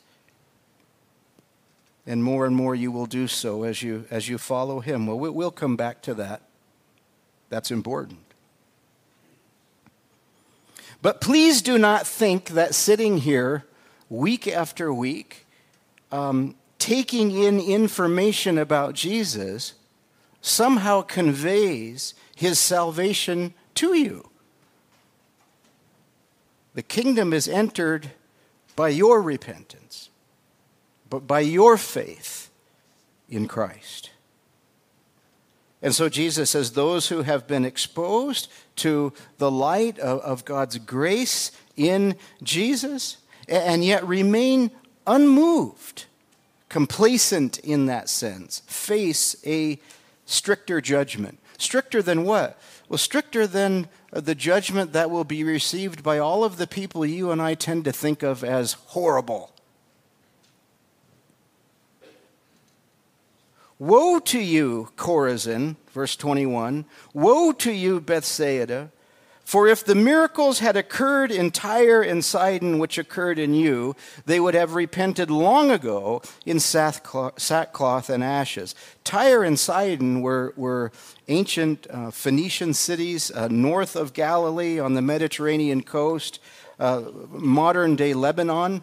And 2.07 2.23
more 2.23 2.47
and 2.47 2.55
more 2.55 2.75
you 2.75 2.93
will 2.93 3.07
do 3.07 3.27
so 3.27 3.65
as 3.65 3.83
you, 3.83 4.05
as 4.11 4.29
you 4.29 4.39
follow 4.39 4.81
him. 4.81 5.07
Well, 5.07 5.19
we'll 5.19 5.51
come 5.51 5.77
back 5.77 6.03
to 6.03 6.15
that. 6.15 6.43
That's 7.49 7.71
important. 7.71 8.21
But 11.03 11.21
please 11.21 11.63
do 11.63 11.79
not 11.79 12.07
think 12.07 12.51
that 12.51 12.75
sitting 12.75 13.19
here 13.19 13.65
week 14.09 14.47
after 14.49 14.93
week, 14.93 15.47
um, 16.13 16.55
taking 16.79 17.33
in 17.33 17.61
information 17.61 18.59
about 18.59 18.95
Jesus, 18.95 19.75
somehow 20.41 21.03
conveys 21.03 22.15
his 22.35 22.59
salvation 22.59 23.53
to 23.75 23.95
you. 23.95 24.31
The 26.77 26.83
kingdom 26.83 27.33
is 27.33 27.49
entered 27.49 28.11
by 28.77 28.91
your 28.91 29.23
repentance, 29.23 30.11
but 31.09 31.27
by 31.27 31.41
your 31.41 31.79
faith 31.79 32.51
in 33.31 33.49
Christ. 33.49 34.11
And 35.81 35.95
so 35.95 36.11
Jesus 36.11 36.51
says, 36.51 36.73
Those 36.73 37.09
who 37.09 37.23
have 37.23 37.47
been 37.47 37.65
exposed 37.65 38.53
to 38.77 39.15
the 39.39 39.51
light 39.51 39.99
of, 39.99 40.21
of, 40.21 40.45
God's 40.45 40.77
grace 40.77 41.51
in 41.79 42.15
Jesus 42.43 43.17
and 43.49 43.83
yet 43.83 44.07
remain 44.07 44.71
unmoved, 45.07 46.05
complacent 46.69 47.59
in 47.61 47.87
that 47.87 48.11
sense, 48.11 48.61
face 48.67 49.35
a 49.47 49.81
stricter 50.27 50.83
judgment. 50.83 51.39
Stricter 51.57 52.03
than 52.03 52.25
what? 52.25 52.61
Well, 52.91 52.99
stricter 52.99 53.47
than 53.47 53.89
the 54.11 54.35
judgment 54.35 54.93
that 54.93 55.11
will 55.11 55.25
be 55.25 55.45
received 55.45 56.03
by 56.03 56.19
all 56.19 56.45
of 56.45 56.57
the 56.57 56.67
people 56.67 57.05
you 57.05 57.31
and 57.31 57.43
I 57.43 57.55
tend 57.55 57.85
to 57.85 57.93
think 57.93 58.23
of 58.23 58.45
as 58.45 58.75
horrible. 58.75 59.53
Woe 63.79 64.19
to 64.21 64.41
you, 64.41 64.89
Chorazin, 64.97 65.77
verse 65.93 66.17
21. 66.17 66.87
Woe 67.13 67.53
to 67.53 67.73
you, 67.73 68.01
Bethsaida. 68.01 68.91
For 69.47 69.69
if 69.69 69.85
the 69.85 69.95
miracles 69.95 70.59
had 70.59 70.77
occurred 70.77 71.31
in 71.31 71.53
Tyre 71.53 72.03
and 72.03 72.25
Sidon, 72.25 72.81
which 72.81 72.99
occurred 72.99 73.39
in 73.39 73.55
you, 73.55 73.95
they 74.25 74.41
would 74.41 74.55
have 74.55 74.75
repented 74.75 75.31
long 75.31 75.71
ago 75.71 76.21
in 76.45 76.59
sackcloth 76.59 78.11
and 78.11 78.25
ashes. 78.25 78.75
Tyre 79.05 79.45
and 79.45 79.57
Sidon 79.57 80.21
were, 80.21 80.53
were 80.57 80.91
ancient 81.29 81.87
uh, 81.91 82.11
Phoenician 82.11 82.75
cities 82.75 83.31
uh, 83.31 83.47
north 83.47 83.95
of 83.95 84.15
Galilee 84.15 84.81
on 84.81 84.95
the 84.95 85.03
Mediterranean 85.03 85.85
coast, 85.85 86.41
uh, 86.81 87.03
modern 87.29 87.95
day 87.95 88.15
Lebanon. 88.15 88.83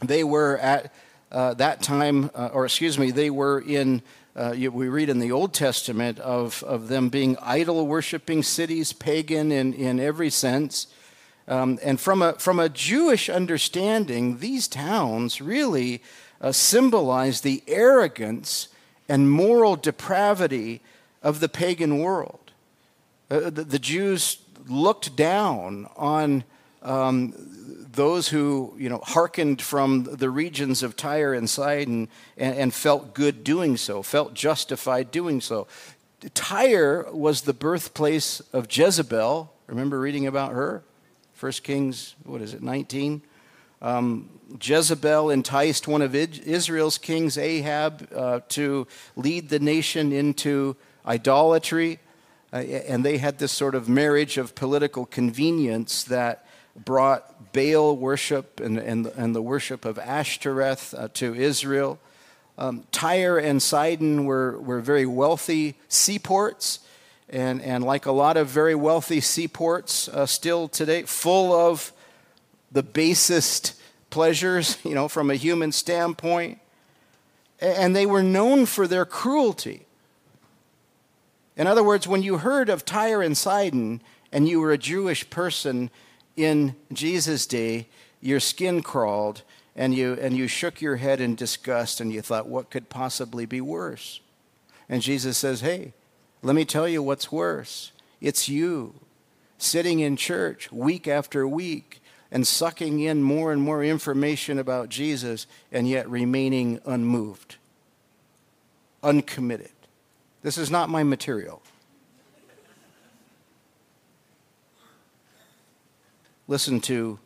They 0.00 0.24
were 0.24 0.58
at 0.58 0.92
uh, 1.30 1.54
that 1.54 1.82
time, 1.82 2.32
uh, 2.34 2.50
or 2.52 2.64
excuse 2.64 2.98
me, 2.98 3.12
they 3.12 3.30
were 3.30 3.60
in 3.60 4.02
uh, 4.34 4.54
we 4.72 4.88
read 4.88 5.10
in 5.10 5.18
the 5.18 5.32
Old 5.32 5.52
Testament 5.52 6.18
of, 6.20 6.62
of 6.62 6.88
them 6.88 7.08
being 7.08 7.36
idol 7.42 7.86
worshiping 7.86 8.42
cities, 8.42 8.92
pagan 8.92 9.52
in, 9.52 9.74
in 9.74 10.00
every 10.00 10.30
sense. 10.30 10.86
Um, 11.46 11.78
and 11.82 12.00
from 12.00 12.22
a, 12.22 12.34
from 12.34 12.58
a 12.58 12.68
Jewish 12.68 13.28
understanding, 13.28 14.38
these 14.38 14.68
towns 14.68 15.40
really 15.40 16.02
uh, 16.40 16.52
symbolize 16.52 17.42
the 17.42 17.62
arrogance 17.66 18.68
and 19.08 19.30
moral 19.30 19.76
depravity 19.76 20.80
of 21.22 21.40
the 21.40 21.48
pagan 21.48 21.98
world. 21.98 22.52
Uh, 23.30 23.50
the, 23.50 23.64
the, 23.64 23.78
Jews 23.78 24.38
looked 24.66 25.16
down 25.16 25.88
on 25.96 26.44
um, 26.82 27.81
those 27.92 28.28
who, 28.28 28.74
you 28.78 28.88
know, 28.88 29.00
hearkened 29.04 29.60
from 29.60 30.04
the 30.04 30.30
regions 30.30 30.82
of 30.82 30.96
Tyre 30.96 31.34
and 31.34 31.48
Sidon 31.48 32.08
and, 32.36 32.56
and 32.56 32.74
felt 32.74 33.14
good 33.14 33.44
doing 33.44 33.76
so, 33.76 34.02
felt 34.02 34.34
justified 34.34 35.10
doing 35.10 35.40
so. 35.40 35.66
Tyre 36.34 37.06
was 37.12 37.42
the 37.42 37.52
birthplace 37.52 38.40
of 38.52 38.66
Jezebel. 38.70 39.52
Remember 39.66 40.00
reading 40.00 40.26
about 40.26 40.52
her? 40.52 40.82
First 41.34 41.64
Kings, 41.64 42.14
what 42.24 42.40
is 42.40 42.54
it, 42.54 42.62
19? 42.62 43.22
Um, 43.80 44.30
Jezebel 44.62 45.30
enticed 45.30 45.88
one 45.88 46.02
of 46.02 46.14
Israel's 46.14 46.98
kings, 46.98 47.36
Ahab, 47.36 48.08
uh, 48.14 48.40
to 48.50 48.86
lead 49.16 49.48
the 49.48 49.58
nation 49.58 50.12
into 50.12 50.76
idolatry. 51.04 51.98
Uh, 52.52 52.58
and 52.58 53.04
they 53.04 53.18
had 53.18 53.38
this 53.38 53.50
sort 53.50 53.74
of 53.74 53.88
marriage 53.88 54.38
of 54.38 54.54
political 54.54 55.04
convenience 55.04 56.04
that 56.04 56.46
brought 56.76 57.52
Baal 57.52 57.96
worship 57.96 58.60
and, 58.60 58.78
and, 58.78 59.06
and 59.06 59.34
the 59.34 59.42
worship 59.42 59.84
of 59.84 59.98
Ashtoreth 59.98 60.94
uh, 60.94 61.08
to 61.14 61.34
Israel. 61.34 61.98
Um, 62.58 62.84
Tyre 62.92 63.38
and 63.38 63.62
Sidon 63.62 64.24
were, 64.24 64.58
were 64.60 64.80
very 64.80 65.06
wealthy 65.06 65.74
seaports. 65.88 66.80
And, 67.28 67.62
and 67.62 67.82
like 67.82 68.04
a 68.04 68.12
lot 68.12 68.36
of 68.36 68.48
very 68.48 68.74
wealthy 68.74 69.20
seaports 69.20 70.08
uh, 70.08 70.26
still 70.26 70.68
today, 70.68 71.02
full 71.04 71.52
of 71.52 71.92
the 72.70 72.82
basest 72.82 73.74
pleasures, 74.10 74.78
you 74.84 74.94
know, 74.94 75.08
from 75.08 75.30
a 75.30 75.34
human 75.34 75.72
standpoint. 75.72 76.58
And 77.60 77.94
they 77.94 78.06
were 78.06 78.22
known 78.22 78.66
for 78.66 78.86
their 78.86 79.04
cruelty. 79.04 79.86
In 81.56 81.66
other 81.66 81.84
words, 81.84 82.08
when 82.08 82.22
you 82.22 82.38
heard 82.38 82.68
of 82.68 82.84
Tyre 82.84 83.22
and 83.22 83.36
Sidon 83.36 84.00
and 84.32 84.48
you 84.48 84.60
were 84.60 84.72
a 84.72 84.78
Jewish 84.78 85.28
person 85.30 85.90
in 86.36 86.74
Jesus' 86.92 87.46
day, 87.46 87.88
your 88.20 88.40
skin 88.40 88.82
crawled 88.82 89.42
and 89.74 89.94
you, 89.94 90.14
and 90.20 90.36
you 90.36 90.46
shook 90.46 90.80
your 90.80 90.96
head 90.96 91.20
in 91.20 91.34
disgust 91.34 92.00
and 92.00 92.12
you 92.12 92.22
thought, 92.22 92.46
what 92.46 92.70
could 92.70 92.88
possibly 92.88 93.46
be 93.46 93.60
worse? 93.60 94.20
And 94.88 95.02
Jesus 95.02 95.38
says, 95.38 95.60
hey, 95.60 95.92
let 96.42 96.54
me 96.54 96.64
tell 96.64 96.88
you 96.88 97.02
what's 97.02 97.32
worse. 97.32 97.92
It's 98.20 98.48
you 98.48 98.94
sitting 99.58 100.00
in 100.00 100.16
church 100.16 100.70
week 100.72 101.06
after 101.06 101.46
week 101.46 102.02
and 102.30 102.46
sucking 102.46 103.00
in 103.00 103.22
more 103.22 103.52
and 103.52 103.62
more 103.62 103.84
information 103.84 104.58
about 104.58 104.88
Jesus 104.88 105.46
and 105.70 105.88
yet 105.88 106.08
remaining 106.08 106.80
unmoved, 106.84 107.56
uncommitted. 109.02 109.70
This 110.42 110.58
is 110.58 110.70
not 110.70 110.88
my 110.88 111.02
material. 111.02 111.62
Listen 116.52 116.80
to 116.82 117.18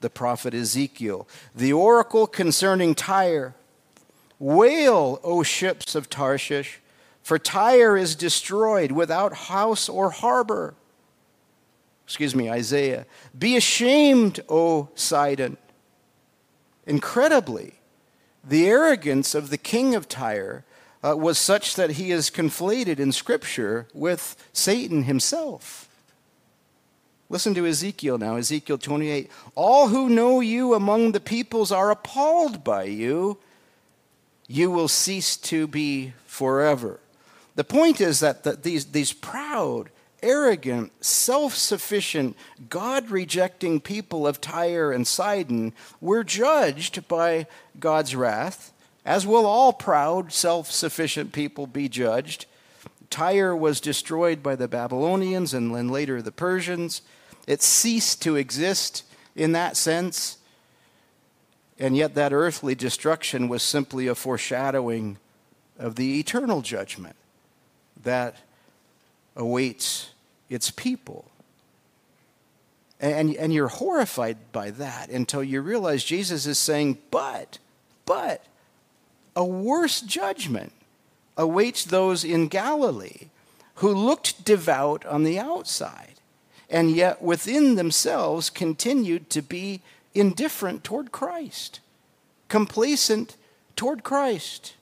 the 0.00 0.08
prophet 0.08 0.54
Ezekiel. 0.54 1.28
The 1.54 1.70
oracle 1.70 2.26
concerning 2.26 2.94
Tyre 2.94 3.54
Wail, 4.38 5.20
O 5.22 5.42
ships 5.42 5.94
of 5.94 6.08
Tarshish, 6.08 6.80
for 7.22 7.38
Tyre 7.38 7.98
is 7.98 8.14
destroyed 8.14 8.90
without 8.92 9.34
house 9.34 9.86
or 9.86 10.08
harbor 10.08 10.74
excuse 12.06 12.34
me, 12.34 12.50
Isaiah, 12.50 13.04
Be 13.38 13.54
ashamed, 13.54 14.40
O 14.48 14.88
Sidon. 14.94 15.58
Incredibly, 16.86 17.74
the 18.42 18.66
arrogance 18.66 19.34
of 19.34 19.50
the 19.50 19.58
king 19.58 19.94
of 19.94 20.08
Tyre 20.08 20.64
uh, 21.04 21.14
was 21.18 21.36
such 21.36 21.76
that 21.76 21.92
he 21.92 22.12
is 22.12 22.30
conflated 22.30 22.98
in 22.98 23.12
Scripture 23.12 23.88
with 23.92 24.36
Satan 24.54 25.02
himself. 25.02 25.89
Listen 27.30 27.54
to 27.54 27.64
Ezekiel 27.64 28.18
now, 28.18 28.34
Ezekiel 28.34 28.76
28. 28.76 29.30
All 29.54 29.86
who 29.86 30.08
know 30.08 30.40
you 30.40 30.74
among 30.74 31.12
the 31.12 31.20
peoples 31.20 31.70
are 31.70 31.92
appalled 31.92 32.64
by 32.64 32.84
you. 32.84 33.38
You 34.48 34.68
will 34.68 34.88
cease 34.88 35.36
to 35.36 35.68
be 35.68 36.12
forever. 36.26 36.98
The 37.54 37.62
point 37.62 38.00
is 38.00 38.18
that 38.18 38.42
the, 38.42 38.54
these, 38.54 38.86
these 38.86 39.12
proud, 39.12 39.90
arrogant, 40.24 40.90
self 41.04 41.54
sufficient, 41.54 42.36
God 42.68 43.10
rejecting 43.10 43.80
people 43.80 44.26
of 44.26 44.40
Tyre 44.40 44.90
and 44.90 45.06
Sidon 45.06 45.72
were 46.00 46.24
judged 46.24 47.06
by 47.06 47.46
God's 47.78 48.16
wrath, 48.16 48.72
as 49.04 49.24
will 49.24 49.46
all 49.46 49.72
proud, 49.72 50.32
self 50.32 50.68
sufficient 50.68 51.32
people 51.32 51.68
be 51.68 51.88
judged. 51.88 52.46
Tyre 53.08 53.54
was 53.54 53.80
destroyed 53.80 54.42
by 54.42 54.56
the 54.56 54.66
Babylonians 54.68 55.54
and 55.54 55.72
then 55.72 55.90
later 55.90 56.20
the 56.20 56.32
Persians. 56.32 57.02
It 57.50 57.62
ceased 57.62 58.22
to 58.22 58.36
exist 58.36 59.02
in 59.34 59.50
that 59.52 59.76
sense. 59.76 60.38
And 61.80 61.96
yet, 61.96 62.14
that 62.14 62.32
earthly 62.32 62.76
destruction 62.76 63.48
was 63.48 63.64
simply 63.64 64.06
a 64.06 64.14
foreshadowing 64.14 65.18
of 65.76 65.96
the 65.96 66.20
eternal 66.20 66.62
judgment 66.62 67.16
that 68.04 68.36
awaits 69.34 70.10
its 70.48 70.70
people. 70.70 71.24
And, 73.00 73.34
and 73.34 73.52
you're 73.52 73.66
horrified 73.66 74.52
by 74.52 74.70
that 74.70 75.10
until 75.10 75.42
you 75.42 75.60
realize 75.60 76.04
Jesus 76.04 76.46
is 76.46 76.56
saying, 76.56 76.98
but, 77.10 77.58
but, 78.06 78.44
a 79.34 79.44
worse 79.44 80.00
judgment 80.00 80.70
awaits 81.36 81.84
those 81.84 82.22
in 82.22 82.46
Galilee 82.46 83.30
who 83.76 83.92
looked 83.92 84.44
devout 84.44 85.04
on 85.04 85.24
the 85.24 85.40
outside 85.40 86.09
and 86.70 86.90
yet 86.90 87.20
within 87.20 87.74
themselves 87.74 88.48
continued 88.48 89.28
to 89.30 89.42
be 89.42 89.82
indifferent 90.14 90.84
toward 90.84 91.12
Christ, 91.12 91.80
complacent 92.48 93.36
toward 93.76 94.04
Christ. 94.04 94.74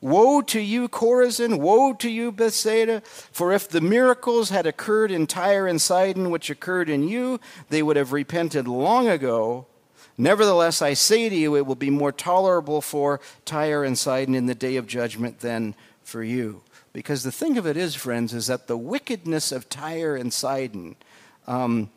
Woe 0.00 0.42
to 0.42 0.60
you, 0.60 0.88
Chorazin! 0.88 1.60
Woe 1.60 1.92
to 1.94 2.10
you, 2.10 2.32
Bethsaida! 2.32 3.02
For 3.02 3.52
if 3.52 3.68
the 3.68 3.80
miracles 3.80 4.50
had 4.50 4.66
occurred 4.66 5.12
in 5.12 5.28
Tyre 5.28 5.68
and 5.68 5.80
Sidon, 5.80 6.30
which 6.30 6.50
occurred 6.50 6.90
in 6.90 7.06
you, 7.08 7.38
they 7.68 7.84
would 7.84 7.96
have 7.96 8.12
repented 8.12 8.66
long 8.66 9.08
ago. 9.08 9.66
Nevertheless, 10.18 10.82
I 10.82 10.94
say 10.94 11.28
to 11.28 11.36
you, 11.36 11.56
it 11.56 11.66
will 11.66 11.76
be 11.76 11.88
more 11.88 12.12
tolerable 12.12 12.80
for 12.80 13.20
Tyre 13.44 13.84
and 13.84 13.96
Sidon 13.96 14.34
in 14.34 14.46
the 14.46 14.56
day 14.56 14.74
of 14.74 14.88
judgment 14.88 15.38
than 15.38 15.74
for 16.02 16.22
you. 16.22 16.62
Because 16.92 17.22
the 17.22 17.32
thing 17.32 17.56
of 17.56 17.66
it 17.66 17.76
is, 17.76 17.94
friends, 17.94 18.34
is 18.34 18.48
that 18.48 18.66
the 18.66 18.76
wickedness 18.76 19.50
of 19.50 19.68
Tyre 19.68 20.14
and 20.14 20.32
Sidon, 20.32 20.96
um, 21.46 21.90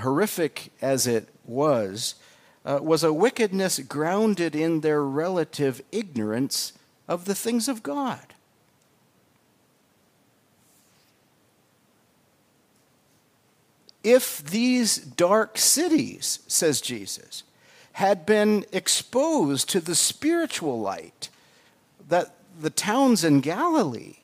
horrific 0.00 0.72
as 0.80 1.06
it 1.06 1.28
was, 1.44 2.14
uh, 2.64 2.78
was 2.80 3.04
a 3.04 3.12
wickedness 3.12 3.78
grounded 3.80 4.56
in 4.56 4.80
their 4.80 5.02
relative 5.02 5.82
ignorance 5.92 6.72
of 7.06 7.26
the 7.26 7.34
things 7.34 7.68
of 7.68 7.82
God. 7.82 8.34
If 14.02 14.42
these 14.44 14.98
dark 14.98 15.56
cities, 15.58 16.40
says 16.46 16.80
Jesus, 16.80 17.42
had 17.92 18.26
been 18.26 18.64
exposed 18.72 19.68
to 19.70 19.80
the 19.80 19.94
spiritual 19.94 20.80
light 20.80 21.28
that 22.08 22.34
the 22.58 22.70
towns 22.70 23.24
in 23.24 23.40
Galilee 23.40 24.16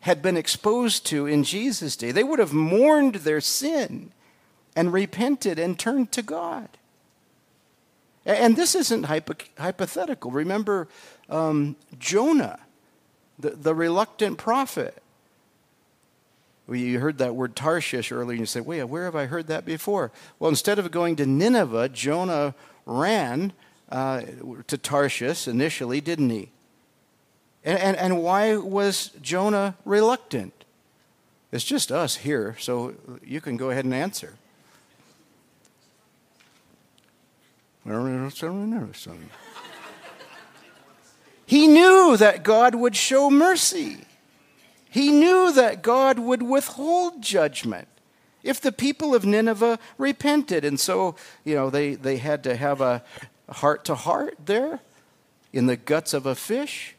had 0.00 0.22
been 0.22 0.36
exposed 0.36 1.04
to 1.06 1.26
in 1.26 1.44
Jesus' 1.44 1.96
day, 1.96 2.10
they 2.10 2.24
would 2.24 2.38
have 2.38 2.52
mourned 2.52 3.16
their 3.16 3.40
sin 3.40 4.12
and 4.74 4.92
repented 4.92 5.58
and 5.58 5.78
turned 5.78 6.10
to 6.12 6.22
God. 6.22 6.68
And 8.24 8.56
this 8.56 8.74
isn't 8.74 9.04
hypothetical. 9.04 10.30
Remember 10.30 10.88
um, 11.28 11.76
Jonah, 11.98 12.60
the, 13.38 13.50
the 13.50 13.74
reluctant 13.74 14.38
prophet. 14.38 15.02
Well, 16.66 16.78
you 16.78 17.00
heard 17.00 17.18
that 17.18 17.34
word 17.34 17.56
Tarshish 17.56 18.12
earlier, 18.12 18.32
and 18.32 18.40
you 18.40 18.46
said, 18.46 18.64
wait, 18.64 18.84
where 18.84 19.04
have 19.04 19.16
I 19.16 19.26
heard 19.26 19.48
that 19.48 19.64
before? 19.64 20.12
Well, 20.38 20.50
instead 20.50 20.78
of 20.78 20.90
going 20.90 21.16
to 21.16 21.26
Nineveh, 21.26 21.88
Jonah 21.88 22.54
ran 22.86 23.52
uh, 23.90 24.22
to 24.66 24.78
Tarshish 24.78 25.48
initially, 25.48 26.00
didn't 26.00 26.30
he? 26.30 26.50
And, 27.64 27.78
and, 27.78 27.96
and 27.96 28.22
why 28.22 28.56
was 28.56 29.10
Jonah 29.20 29.76
reluctant? 29.84 30.64
It's 31.52 31.64
just 31.64 31.90
us 31.90 32.16
here, 32.16 32.56
so 32.58 32.94
you 33.24 33.40
can 33.40 33.56
go 33.56 33.70
ahead 33.70 33.84
and 33.84 33.92
answer. 33.92 34.34
He 41.44 41.66
knew 41.66 42.16
that 42.16 42.44
God 42.44 42.76
would 42.76 42.94
show 42.94 43.28
mercy. 43.30 44.04
He 44.88 45.10
knew 45.10 45.52
that 45.52 45.82
God 45.82 46.18
would 46.18 46.42
withhold 46.42 47.22
judgment 47.22 47.88
if 48.42 48.60
the 48.60 48.72
people 48.72 49.14
of 49.14 49.24
Nineveh 49.24 49.78
repented. 49.98 50.64
And 50.64 50.78
so, 50.78 51.16
you 51.44 51.54
know, 51.54 51.68
they, 51.68 51.94
they 51.96 52.18
had 52.18 52.44
to 52.44 52.54
have 52.54 52.80
a 52.80 53.02
heart 53.48 53.84
to 53.86 53.94
heart 53.94 54.36
there 54.44 54.80
in 55.52 55.66
the 55.66 55.76
guts 55.76 56.14
of 56.14 56.26
a 56.26 56.34
fish. 56.34 56.94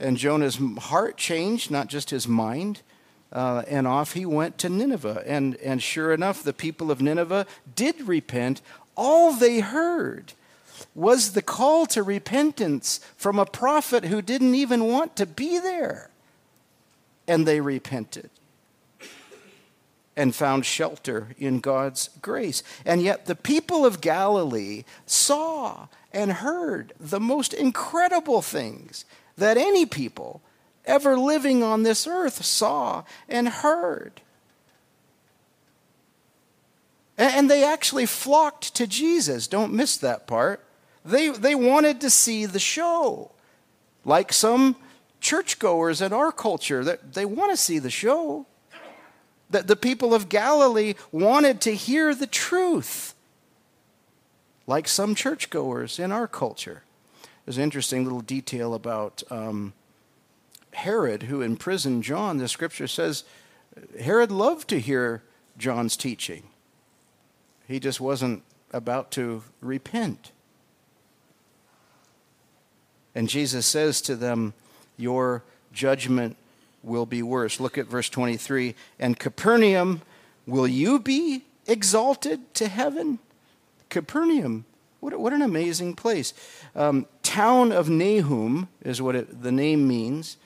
And 0.00 0.16
Jonah's 0.16 0.58
heart 0.78 1.16
changed, 1.16 1.70
not 1.70 1.86
just 1.88 2.10
his 2.10 2.26
mind. 2.26 2.80
uh, 3.32 3.62
and 3.68 3.86
off 3.86 4.12
he 4.12 4.26
went 4.26 4.58
to 4.58 4.68
Nineveh. 4.68 5.22
And, 5.26 5.56
and 5.56 5.82
sure 5.82 6.12
enough, 6.12 6.42
the 6.42 6.52
people 6.52 6.90
of 6.90 7.00
Nineveh 7.00 7.46
did 7.74 8.08
repent. 8.08 8.60
All 8.96 9.32
they 9.32 9.60
heard 9.60 10.32
was 10.94 11.32
the 11.32 11.42
call 11.42 11.86
to 11.86 12.02
repentance 12.02 13.00
from 13.16 13.38
a 13.38 13.46
prophet 13.46 14.06
who 14.06 14.20
didn't 14.22 14.54
even 14.54 14.84
want 14.84 15.16
to 15.16 15.26
be 15.26 15.58
there. 15.58 16.10
And 17.28 17.46
they 17.46 17.60
repented 17.60 18.30
and 20.16 20.34
found 20.34 20.66
shelter 20.66 21.28
in 21.38 21.60
God's 21.60 22.10
grace. 22.20 22.64
And 22.84 23.00
yet 23.00 23.26
the 23.26 23.36
people 23.36 23.86
of 23.86 24.00
Galilee 24.00 24.84
saw 25.06 25.86
and 26.12 26.32
heard 26.32 26.92
the 26.98 27.20
most 27.20 27.54
incredible 27.54 28.42
things 28.42 29.04
that 29.40 29.56
any 29.56 29.84
people 29.84 30.40
ever 30.84 31.16
living 31.18 31.62
on 31.62 31.82
this 31.82 32.06
earth 32.06 32.44
saw 32.44 33.04
and 33.28 33.48
heard. 33.48 34.20
And 37.18 37.50
they 37.50 37.64
actually 37.64 38.06
flocked 38.06 38.74
to 38.76 38.86
Jesus. 38.86 39.46
Don't 39.46 39.74
miss 39.74 39.96
that 39.98 40.26
part. 40.26 40.64
They, 41.04 41.30
they 41.30 41.54
wanted 41.54 42.00
to 42.02 42.10
see 42.10 42.46
the 42.46 42.58
show, 42.58 43.30
like 44.04 44.32
some 44.32 44.76
churchgoers 45.20 46.00
in 46.00 46.12
our 46.12 46.32
culture 46.32 46.84
that 46.84 47.14
they 47.14 47.24
want 47.24 47.50
to 47.50 47.56
see 47.56 47.78
the 47.78 47.90
show. 47.90 48.46
That 49.50 49.66
the 49.66 49.76
people 49.76 50.14
of 50.14 50.28
Galilee 50.28 50.94
wanted 51.10 51.60
to 51.62 51.74
hear 51.74 52.14
the 52.14 52.26
truth, 52.26 53.14
like 54.66 54.86
some 54.86 55.14
churchgoers 55.14 55.98
in 55.98 56.12
our 56.12 56.28
culture. 56.28 56.84
There's 57.50 57.58
an 57.58 57.64
interesting 57.64 58.04
little 58.04 58.20
detail 58.20 58.74
about 58.74 59.24
um, 59.28 59.72
Herod, 60.72 61.24
who 61.24 61.42
imprisoned 61.42 62.04
John. 62.04 62.36
The 62.36 62.46
scripture 62.46 62.86
says 62.86 63.24
Herod 63.98 64.30
loved 64.30 64.68
to 64.68 64.78
hear 64.78 65.24
John's 65.58 65.96
teaching, 65.96 66.44
he 67.66 67.80
just 67.80 68.00
wasn't 68.00 68.44
about 68.72 69.10
to 69.10 69.42
repent. 69.60 70.30
And 73.16 73.28
Jesus 73.28 73.66
says 73.66 74.00
to 74.02 74.14
them, 74.14 74.54
Your 74.96 75.42
judgment 75.72 76.36
will 76.84 77.04
be 77.04 77.20
worse. 77.20 77.58
Look 77.58 77.76
at 77.76 77.88
verse 77.88 78.08
23. 78.08 78.76
And 79.00 79.18
Capernaum, 79.18 80.02
will 80.46 80.68
you 80.68 81.00
be 81.00 81.42
exalted 81.66 82.54
to 82.54 82.68
heaven? 82.68 83.18
Capernaum, 83.88 84.66
what, 85.00 85.18
what 85.18 85.32
an 85.32 85.42
amazing 85.42 85.96
place. 85.96 86.32
Um, 86.76 87.06
town 87.30 87.70
of 87.70 87.88
Nahum 87.88 88.68
is 88.82 89.00
what 89.00 89.14
it, 89.14 89.42
the 89.42 89.52
name 89.52 89.86
means. 89.86 90.36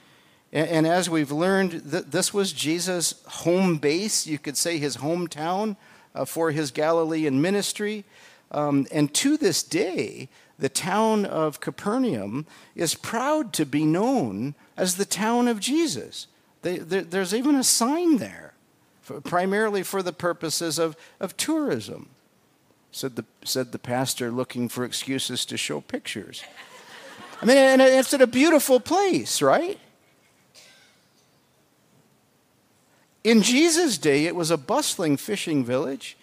And, 0.53 0.69
and 0.69 0.87
as 0.87 1.09
we've 1.09 1.33
learned, 1.33 1.91
th- 1.91 2.05
this 2.11 2.35
was 2.35 2.53
Jesus' 2.53 3.23
home 3.27 3.79
base, 3.79 4.27
you 4.27 4.39
could 4.39 4.57
say 4.57 4.77
his 4.77 4.99
hometown 4.99 5.77
uh, 6.15 6.27
for 6.27 6.51
his 6.51 6.71
Galilean 6.71 7.41
ministry. 7.41 8.05
Um, 8.51 8.87
and 8.93 9.13
to 9.15 9.39
this 9.39 9.63
day, 9.63 10.29
the 10.59 10.69
town 10.69 11.25
of 11.25 11.61
Capernaum 11.61 12.47
is 12.77 12.95
proud 12.95 13.55
to 13.55 13.65
be 13.65 13.85
known 13.85 14.55
as 14.77 14.97
the 14.97 15.07
town 15.07 15.49
of 15.49 15.61
Jesus. 15.61 16.27
They, 16.61 16.79
there's 16.79 17.35
even 17.35 17.55
a 17.57 17.65
sign 17.65 18.19
there, 18.19 18.53
for, 19.01 19.23
primarily 19.23 19.83
for 19.83 20.03
the 20.03 20.13
purposes 20.13 20.79
of, 20.79 20.97
of 21.19 21.35
tourism, 21.37 22.11
said 22.93 23.17
the, 23.17 23.25
said 23.43 23.73
the 23.73 23.79
pastor, 23.79 24.31
looking 24.31 24.69
for 24.69 24.85
excuses 24.85 25.47
to 25.47 25.57
show 25.57 25.81
pictures. 25.81 26.45
I 27.43 27.47
mean, 27.47 27.57
and 27.57 27.83
it's 27.83 28.13
a 28.13 28.27
beautiful 28.27 28.81
place, 28.81 29.43
right? 29.43 29.79
In 33.23 33.43
Jesus' 33.43 33.99
day, 33.99 34.27
it 34.27 34.37
was 34.37 34.51
a 34.51 34.59
bustling 34.59 35.17
fishing 35.17 35.65
village. 35.65 36.17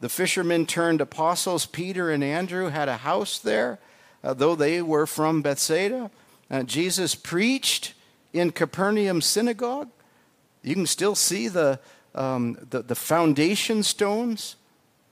The 0.00 0.08
fishermen 0.08 0.66
turned 0.66 1.00
apostles, 1.00 1.64
Peter 1.64 2.10
and 2.10 2.22
Andrew, 2.22 2.68
had 2.68 2.88
a 2.88 2.98
house 2.98 3.38
there, 3.38 3.78
uh, 4.22 4.34
though 4.34 4.54
they 4.54 4.82
were 4.82 5.06
from 5.06 5.40
Bethsaida. 5.40 6.10
Uh, 6.50 6.62
Jesus 6.62 7.14
preached 7.14 7.94
in 8.34 8.52
Capernaum 8.52 9.22
synagogue. 9.22 9.88
You 10.62 10.74
can 10.74 10.86
still 10.86 11.14
see 11.14 11.48
the, 11.48 11.80
um, 12.14 12.58
the, 12.68 12.82
the 12.82 12.94
foundation 12.94 13.82
stones 13.82 14.56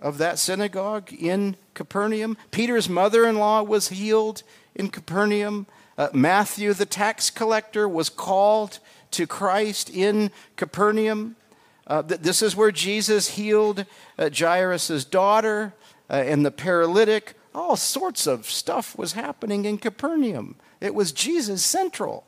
of 0.00 0.18
that 0.18 0.38
synagogue 0.38 1.12
in 1.12 1.56
Capernaum. 1.74 2.36
Peter's 2.50 2.88
mother 2.88 3.26
in 3.26 3.38
law 3.38 3.62
was 3.62 3.88
healed 3.88 4.42
in 4.74 4.88
Capernaum. 4.88 5.66
Uh, 5.98 6.08
Matthew, 6.12 6.72
the 6.72 6.86
tax 6.86 7.30
collector, 7.30 7.88
was 7.88 8.08
called 8.08 8.78
to 9.12 9.26
Christ 9.26 9.90
in 9.90 10.30
Capernaum. 10.56 11.36
Uh, 11.86 12.02
th- 12.02 12.20
this 12.20 12.42
is 12.42 12.56
where 12.56 12.72
Jesus 12.72 13.30
healed 13.30 13.84
uh, 14.18 14.30
Jairus' 14.34 15.04
daughter 15.04 15.74
uh, 16.08 16.14
and 16.14 16.44
the 16.44 16.50
paralytic. 16.50 17.34
All 17.54 17.76
sorts 17.76 18.26
of 18.26 18.46
stuff 18.46 18.96
was 18.96 19.12
happening 19.12 19.64
in 19.64 19.78
Capernaum. 19.78 20.56
It 20.80 20.94
was 20.94 21.12
Jesus 21.12 21.64
central 21.64 22.24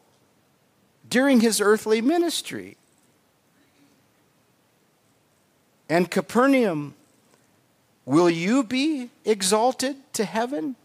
during 1.09 1.41
his 1.41 1.61
earthly 1.61 2.01
ministry. 2.01 2.77
And 5.89 6.11
Capernaum, 6.11 6.95
will 8.05 8.31
you 8.31 8.65
be 8.65 9.11
exalted 9.25 9.97
to 10.15 10.25
heaven? 10.25 10.77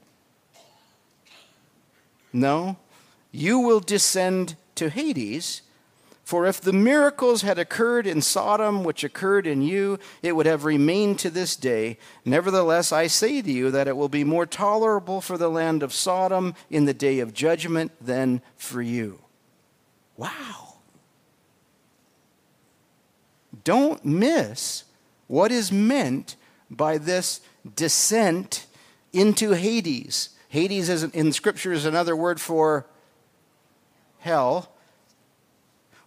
No, 2.32 2.78
you 3.32 3.60
will 3.60 3.80
descend 3.80 4.56
to 4.76 4.90
Hades. 4.90 5.62
For 6.24 6.46
if 6.46 6.62
the 6.62 6.74
miracles 6.74 7.42
had 7.42 7.58
occurred 7.58 8.06
in 8.06 8.22
Sodom, 8.22 8.84
which 8.84 9.04
occurred 9.04 9.48
in 9.48 9.64
you, 9.64 9.98
it 10.22 10.36
would 10.36 10.46
have 10.46 10.64
remained 10.64 11.18
to 11.20 11.32
this 11.32 11.56
day. 11.56 11.98
Nevertheless, 12.24 12.92
I 12.92 13.08
say 13.08 13.42
to 13.42 13.52
you 13.52 13.72
that 13.72 13.88
it 13.88 13.98
will 13.98 14.10
be 14.10 14.24
more 14.24 14.46
tolerable 14.46 15.22
for 15.22 15.40
the 15.40 15.50
land 15.50 15.82
of 15.82 15.92
Sodom 15.92 16.54
in 16.70 16.86
the 16.86 16.94
day 16.94 17.18
of 17.18 17.34
judgment 17.34 17.92
than 18.00 18.44
for 18.58 18.80
you. 18.80 19.22
Wow. 20.18 20.76
Don't 23.64 24.06
miss 24.06 24.84
what 25.26 25.52
is 25.52 25.72
meant 25.72 26.36
by 26.70 27.00
this 27.00 27.42
descent 27.76 28.68
into 29.12 29.54
Hades. 29.54 30.30
Hades 30.50 30.90
is, 30.90 31.04
in 31.04 31.32
Scripture 31.32 31.72
is 31.72 31.86
another 31.86 32.16
word 32.16 32.42
for 32.42 32.86
hell. 34.20 34.72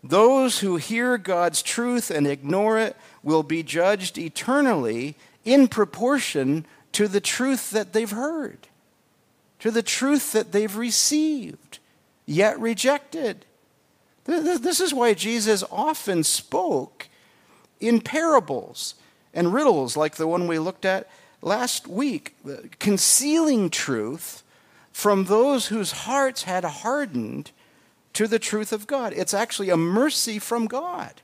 Those 0.04 0.58
who 0.58 0.76
hear 0.76 1.16
God's 1.16 1.62
truth 1.62 2.10
and 2.10 2.26
ignore 2.26 2.76
it 2.78 2.96
will 3.22 3.44
be 3.44 3.62
judged 3.62 4.18
eternally 4.18 5.16
in 5.44 5.68
proportion 5.68 6.66
to 6.92 7.08
the 7.08 7.20
truth 7.20 7.70
that 7.70 7.92
they've 7.92 8.10
heard, 8.10 8.66
to 9.60 9.70
the 9.70 9.82
truth 9.82 10.32
that 10.32 10.50
they've 10.50 10.76
received, 10.76 11.78
yet 12.26 12.58
rejected. 12.58 13.46
This 14.24 14.80
is 14.80 14.92
why 14.92 15.14
Jesus 15.14 15.64
often 15.70 16.24
spoke 16.24 17.08
in 17.80 18.00
parables 18.00 18.96
and 19.32 19.54
riddles 19.54 19.96
like 19.96 20.16
the 20.16 20.26
one 20.26 20.46
we 20.48 20.58
looked 20.58 20.84
at 20.84 21.08
last 21.42 21.86
week, 21.86 22.36
uh, 22.48 22.54
concealing 22.78 23.68
truth 23.68 24.42
from 24.92 25.24
those 25.24 25.66
whose 25.66 25.92
hearts 25.92 26.44
had 26.44 26.64
hardened 26.64 27.50
to 28.14 28.26
the 28.26 28.38
truth 28.38 28.72
of 28.72 28.86
God. 28.86 29.12
It's 29.14 29.34
actually 29.34 29.70
a 29.70 29.76
mercy 29.76 30.38
from 30.38 30.66
God. 30.66 31.20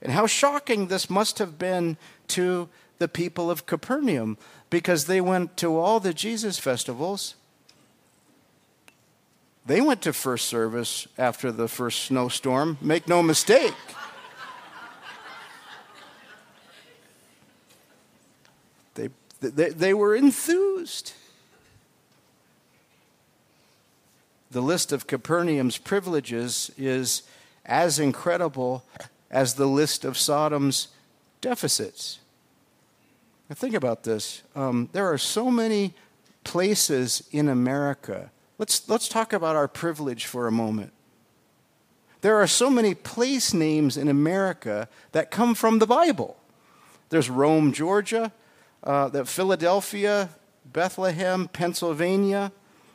And 0.00 0.12
how 0.12 0.26
shocking 0.26 0.88
this 0.88 1.08
must 1.08 1.38
have 1.38 1.58
been 1.58 1.96
to 2.28 2.68
the 2.98 3.08
people 3.08 3.50
of 3.50 3.66
Capernaum 3.66 4.38
because 4.70 5.06
they 5.06 5.20
went 5.20 5.56
to 5.58 5.76
all 5.76 6.00
the 6.00 6.14
Jesus 6.14 6.58
festivals. 6.58 7.34
They 9.66 9.80
went 9.80 10.02
to 10.02 10.12
first 10.12 10.48
service 10.48 11.06
after 11.18 11.52
the 11.52 11.68
first 11.68 12.04
snowstorm, 12.04 12.78
make 12.80 13.06
no 13.06 13.22
mistake. 13.22 13.74
They, 19.50 19.70
they, 19.70 19.94
were 19.94 20.14
enthused. 20.14 21.12
the 24.52 24.60
list 24.60 24.92
of 24.92 25.06
Capernaum's 25.06 25.78
privileges 25.78 26.70
is 26.76 27.22
as 27.64 27.98
incredible 27.98 28.84
as 29.30 29.54
the 29.54 29.66
list 29.66 30.04
of 30.04 30.18
Sodom's 30.18 30.88
deficits. 31.40 32.18
Now 33.48 33.54
think 33.54 33.74
about 33.74 34.04
this. 34.04 34.42
Um, 34.54 34.90
there 34.92 35.10
are 35.10 35.18
so 35.18 35.50
many 35.50 35.94
places 36.44 37.26
in 37.32 37.48
America. 37.48 38.30
Let's, 38.58 38.88
let's 38.88 39.08
talk 39.08 39.32
about 39.32 39.56
our 39.56 39.68
privilege 39.68 40.26
for 40.26 40.46
a 40.46 40.52
moment. 40.52 40.92
There 42.20 42.36
are 42.36 42.46
so 42.46 42.70
many 42.70 42.94
place 42.94 43.52
names 43.52 43.96
in 43.96 44.08
America 44.08 44.88
that 45.12 45.30
come 45.30 45.54
from 45.54 45.78
the 45.78 45.86
Bible. 45.86 46.36
There's 47.08 47.28
Rome, 47.28 47.72
Georgia, 47.72 48.32
uh, 48.84 49.08
that 49.08 49.28
Philadelphia, 49.28 50.28
Bethlehem, 50.64 51.48
Pennsylvania, 51.48 52.52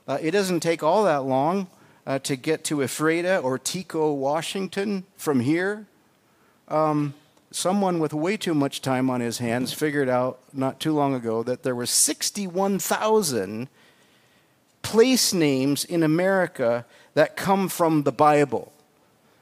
uh, 0.08 0.18
it 0.22 0.32
doesn't 0.32 0.62
take 0.62 0.84
all 0.84 1.04
that 1.04 1.24
long 1.24 1.68
uh, 2.06 2.20
to 2.20 2.36
get 2.36 2.64
to 2.66 2.82
Ephrata 2.82 3.40
or 3.40 3.60
Tekoa, 3.60 4.16
Washington 4.16 5.04
from 5.18 5.42
here. 5.42 5.86
Um, 6.68 7.14
someone 7.52 8.00
with 8.00 8.14
way 8.14 8.38
too 8.38 8.54
much 8.54 8.82
time 8.82 9.10
on 9.10 9.22
his 9.22 9.40
hands 9.40 9.74
figured 9.74 10.10
out 10.10 10.40
not 10.54 10.80
too 10.80 10.94
long 10.94 11.14
ago 11.14 11.44
that 11.44 11.64
there 11.64 11.76
were 11.76 11.86
61,000 11.86 13.68
place 14.82 15.34
names 15.34 15.84
in 15.84 16.04
America 16.04 16.86
that 17.14 17.36
come 17.36 17.68
from 17.68 18.04
the 18.04 18.12
Bible. 18.12 18.72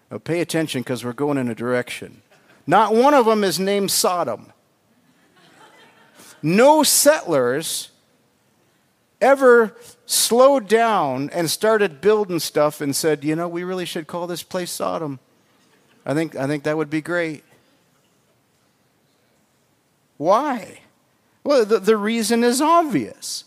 Now 0.10 0.18
pay 0.18 0.40
attention 0.40 0.82
because 0.82 1.04
we're 1.04 1.14
going 1.14 1.38
in 1.38 1.50
a 1.50 1.56
direction. 1.56 2.22
Not 2.66 2.96
one 2.96 3.14
of 3.14 3.26
them 3.26 3.44
is 3.44 3.60
named 3.60 3.92
Sodom. 3.92 4.52
No 6.46 6.84
settlers 6.84 7.90
ever 9.20 9.76
slowed 10.06 10.68
down 10.68 11.32
and 11.32 11.50
started 11.50 12.02
building 12.02 12.38
stuff 12.38 12.82
and 12.82 12.96
said, 12.96 13.24
you 13.24 13.36
know, 13.36 13.48
we 13.48 13.64
really 13.64 13.86
should 13.86 14.06
call 14.06 14.28
this 14.28 14.44
place 14.44 14.70
Sodom. 14.70 15.18
I 16.06 16.14
think, 16.14 16.36
I 16.36 16.46
think 16.46 16.62
that 16.66 16.78
would 16.78 16.92
be 16.92 17.02
great. 17.02 17.44
Why? 20.18 20.82
Well, 21.44 21.66
the, 21.66 21.80
the 21.80 21.98
reason 21.98 22.44
is 22.44 22.62
obvious. 22.62 23.46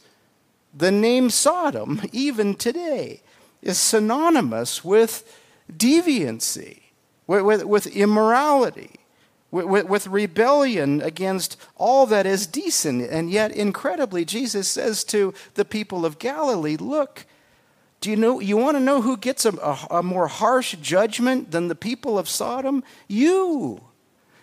The 0.75 0.91
name 0.91 1.31
Sodom, 1.31 2.03
even 2.13 2.57
today, 2.57 3.23
is 3.63 3.79
synonymous 3.79 4.85
with 4.85 5.41
deviancy, 5.73 6.81
with, 7.29 7.43
with, 7.43 7.65
with 7.65 7.87
immorality, 7.87 8.98
with, 9.51 9.87
with, 9.87 10.07
rebellion 10.07 11.01
against 11.01 11.57
all 11.77 12.07
that 12.07 12.27
is 12.27 12.47
decent. 12.47 13.09
And 13.11 13.31
yet, 13.31 13.51
incredibly, 13.51 14.25
Jesus 14.25 14.69
says 14.69 15.05
to 15.05 15.33
the 15.55 15.65
people 15.65 16.05
of 16.05 16.19
Galilee, 16.19 16.77
Look, 16.77 17.25
do 18.01 18.11
you 18.11 18.17
know, 18.17 18.41
you 18.41 18.57
want 18.57 18.77
to 18.77 18.83
know 18.83 19.03
who 19.03 19.17
gets 19.17 19.45
a, 19.45 19.53
a, 19.57 19.99
a 19.99 20.03
more 20.03 20.29
harsh 20.29 20.77
judgment 20.77 21.51
than 21.51 21.69
the 21.69 21.75
people 21.75 22.19
of 22.19 22.29
Sodom? 22.29 22.85
You. 23.09 23.81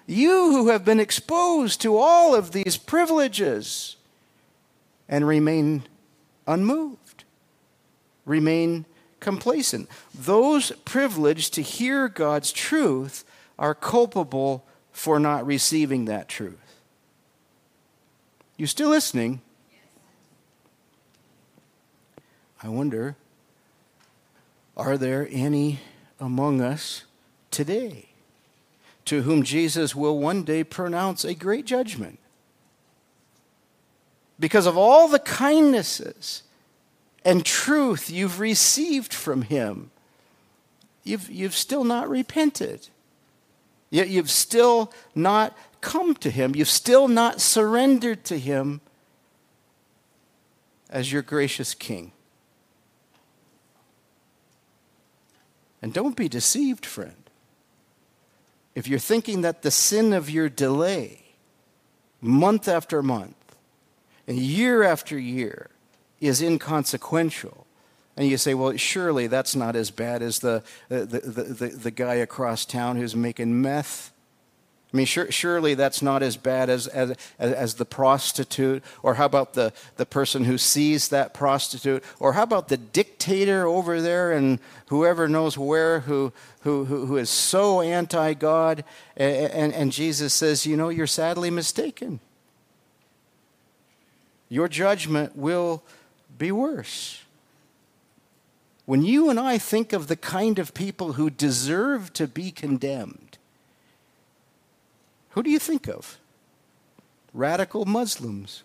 You 0.07 0.51
who 0.51 0.69
have 0.69 0.85
been 0.85 0.99
exposed 0.99 1.81
to 1.81 1.97
all 1.97 2.35
of 2.35 2.51
these 2.51 2.77
privileges 2.77 3.95
and 5.07 5.27
remain 5.27 5.83
unmoved, 6.45 7.23
remain 8.25 8.85
complacent. 9.19 9.89
Those 10.13 10.71
privileged 10.83 11.53
to 11.55 11.61
hear 11.61 12.07
God's 12.07 12.51
truth 12.51 13.23
are 13.57 13.73
culpable 13.73 14.65
for 14.95 15.19
not 15.19 15.45
receiving 15.45 16.05
that 16.05 16.29
truth. 16.29 16.79
You 18.55 18.65
still 18.65 18.89
listening? 18.89 19.41
I 22.63 22.69
wonder 22.69 23.17
are 24.77 24.97
there 24.97 25.27
any 25.29 25.81
among 26.17 26.61
us 26.61 27.03
today 27.51 28.07
to 29.03 29.23
whom 29.23 29.43
Jesus 29.43 29.93
will 29.93 30.17
one 30.17 30.43
day 30.43 30.63
pronounce 30.63 31.25
a 31.25 31.33
great 31.33 31.65
judgment? 31.65 32.17
Because 34.39 34.65
of 34.65 34.77
all 34.77 35.09
the 35.09 35.19
kindnesses 35.19 36.43
and 37.25 37.45
truth 37.45 38.09
you've 38.09 38.39
received 38.39 39.13
from 39.13 39.41
him, 39.41 39.91
you've, 41.03 41.29
you've 41.29 41.55
still 41.55 41.83
not 41.83 42.09
repented. 42.09 42.87
Yet 43.89 44.09
you've 44.09 44.31
still 44.31 44.91
not 45.13 45.57
come 45.81 46.15
to 46.15 46.29
him. 46.29 46.55
You've 46.55 46.67
still 46.67 47.07
not 47.07 47.39
surrendered 47.39 48.23
to 48.25 48.39
him 48.39 48.81
as 50.89 51.11
your 51.11 51.21
gracious 51.21 51.73
king. 51.73 52.11
And 55.81 55.93
don't 55.93 56.15
be 56.15 56.27
deceived, 56.27 56.85
friend. 56.85 57.29
If 58.73 58.87
you're 58.87 58.99
thinking 58.99 59.41
that 59.41 59.61
the 59.61 59.71
sin 59.71 60.13
of 60.13 60.29
your 60.29 60.49
delay, 60.49 61.21
month 62.21 62.67
after 62.67 63.03
month, 63.03 63.55
and 64.27 64.37
year 64.37 64.83
after 64.83 65.17
year, 65.17 65.69
is 66.19 66.41
inconsequential. 66.41 67.64
And 68.17 68.27
you 68.29 68.37
say, 68.37 68.53
well, 68.53 68.75
surely 68.77 69.27
that's 69.27 69.55
not 69.55 69.75
as 69.75 69.91
bad 69.91 70.21
as 70.21 70.39
the, 70.39 70.63
uh, 70.89 70.99
the, 70.99 71.05
the, 71.05 71.43
the, 71.43 71.67
the 71.67 71.91
guy 71.91 72.15
across 72.15 72.65
town 72.65 72.95
who's 72.95 73.15
making 73.15 73.61
meth. 73.61 74.11
I 74.93 74.97
mean, 74.97 75.05
sure, 75.05 75.29
surely 75.29 75.73
that's 75.73 76.01
not 76.01 76.23
as 76.23 76.37
bad 76.37 76.69
as, 76.69 76.87
as, 76.87 77.11
as 77.37 77.73
the 77.73 77.83
prostitute. 77.83 78.81
Or 79.03 79.15
how 79.15 79.25
about 79.25 79.53
the, 79.53 79.73
the 79.97 80.05
person 80.05 80.45
who 80.45 80.57
sees 80.57 81.09
that 81.09 81.33
prostitute? 81.33 82.01
Or 82.17 82.31
how 82.31 82.43
about 82.43 82.69
the 82.69 82.77
dictator 82.77 83.67
over 83.67 84.01
there 84.01 84.31
and 84.31 84.59
whoever 84.85 85.27
knows 85.27 85.57
where 85.57 85.99
who, 86.01 86.31
who, 86.61 86.85
who, 86.85 87.07
who 87.07 87.17
is 87.17 87.29
so 87.29 87.81
anti 87.81 88.33
God? 88.35 88.85
And, 89.17 89.51
and, 89.51 89.73
and 89.73 89.91
Jesus 89.91 90.33
says, 90.33 90.65
you 90.65 90.77
know, 90.77 90.87
you're 90.87 91.07
sadly 91.07 91.49
mistaken. 91.49 92.21
Your 94.47 94.69
judgment 94.69 95.35
will 95.35 95.83
be 96.37 96.53
worse. 96.53 97.24
When 98.85 99.03
you 99.03 99.29
and 99.29 99.39
I 99.39 99.57
think 99.57 99.93
of 99.93 100.07
the 100.07 100.15
kind 100.15 100.59
of 100.59 100.73
people 100.73 101.13
who 101.13 101.29
deserve 101.29 102.13
to 102.13 102.27
be 102.27 102.51
condemned, 102.51 103.37
who 105.31 105.43
do 105.43 105.49
you 105.49 105.59
think 105.59 105.87
of? 105.87 106.17
Radical 107.33 107.85
Muslims, 107.85 108.63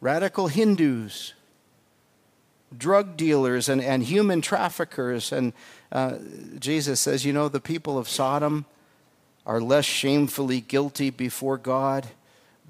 radical 0.00 0.48
Hindus, 0.48 1.32
drug 2.76 3.16
dealers, 3.16 3.68
and, 3.68 3.80
and 3.80 4.02
human 4.02 4.40
traffickers. 4.40 5.32
And 5.32 5.52
uh, 5.90 6.18
Jesus 6.58 7.00
says, 7.00 7.24
you 7.24 7.32
know, 7.32 7.48
the 7.48 7.60
people 7.60 7.98
of 7.98 8.08
Sodom 8.08 8.66
are 9.46 9.60
less 9.60 9.86
shamefully 9.86 10.60
guilty 10.60 11.10
before 11.10 11.56
God 11.56 12.08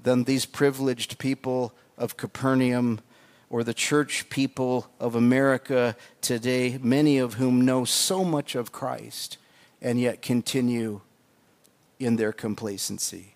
than 0.01 0.23
these 0.23 0.45
privileged 0.45 1.19
people 1.19 1.73
of 1.97 2.15
Capernaum 2.15 3.01
or 3.49 3.63
the 3.63 3.73
church 3.73 4.29
people 4.29 4.89
of 4.99 5.15
America 5.15 5.95
today, 6.21 6.77
many 6.81 7.17
of 7.17 7.35
whom 7.35 7.61
know 7.61 7.83
so 7.85 8.23
much 8.23 8.55
of 8.55 8.71
Christ 8.71 9.37
and 9.81 9.99
yet 9.99 10.21
continue 10.21 11.01
in 11.99 12.15
their 12.15 12.31
complacency. 12.31 13.35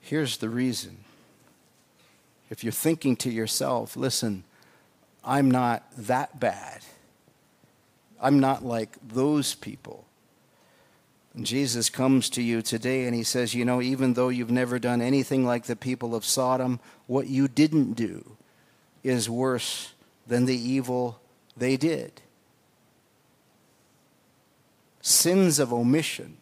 Here's 0.00 0.38
the 0.38 0.48
reason. 0.48 1.04
If 2.48 2.64
you're 2.64 2.72
thinking 2.72 3.14
to 3.16 3.30
yourself, 3.30 3.96
listen, 3.96 4.42
I'm 5.24 5.50
not 5.50 5.84
that 5.96 6.40
bad. 6.40 6.80
I'm 8.20 8.40
not 8.40 8.64
like 8.64 8.96
those 9.06 9.54
people. 9.54 10.04
Jesus 11.38 11.90
comes 11.90 12.28
to 12.30 12.42
you 12.42 12.60
today 12.60 13.04
and 13.04 13.14
he 13.14 13.22
says, 13.22 13.54
You 13.54 13.64
know, 13.64 13.80
even 13.80 14.14
though 14.14 14.30
you've 14.30 14.50
never 14.50 14.78
done 14.78 15.00
anything 15.00 15.46
like 15.46 15.64
the 15.64 15.76
people 15.76 16.14
of 16.14 16.24
Sodom, 16.24 16.80
what 17.06 17.28
you 17.28 17.46
didn't 17.46 17.94
do 17.94 18.36
is 19.04 19.30
worse 19.30 19.92
than 20.26 20.46
the 20.46 20.56
evil 20.56 21.20
they 21.56 21.76
did. 21.76 22.20
Sins 25.00 25.58
of 25.58 25.72
omission, 25.72 26.36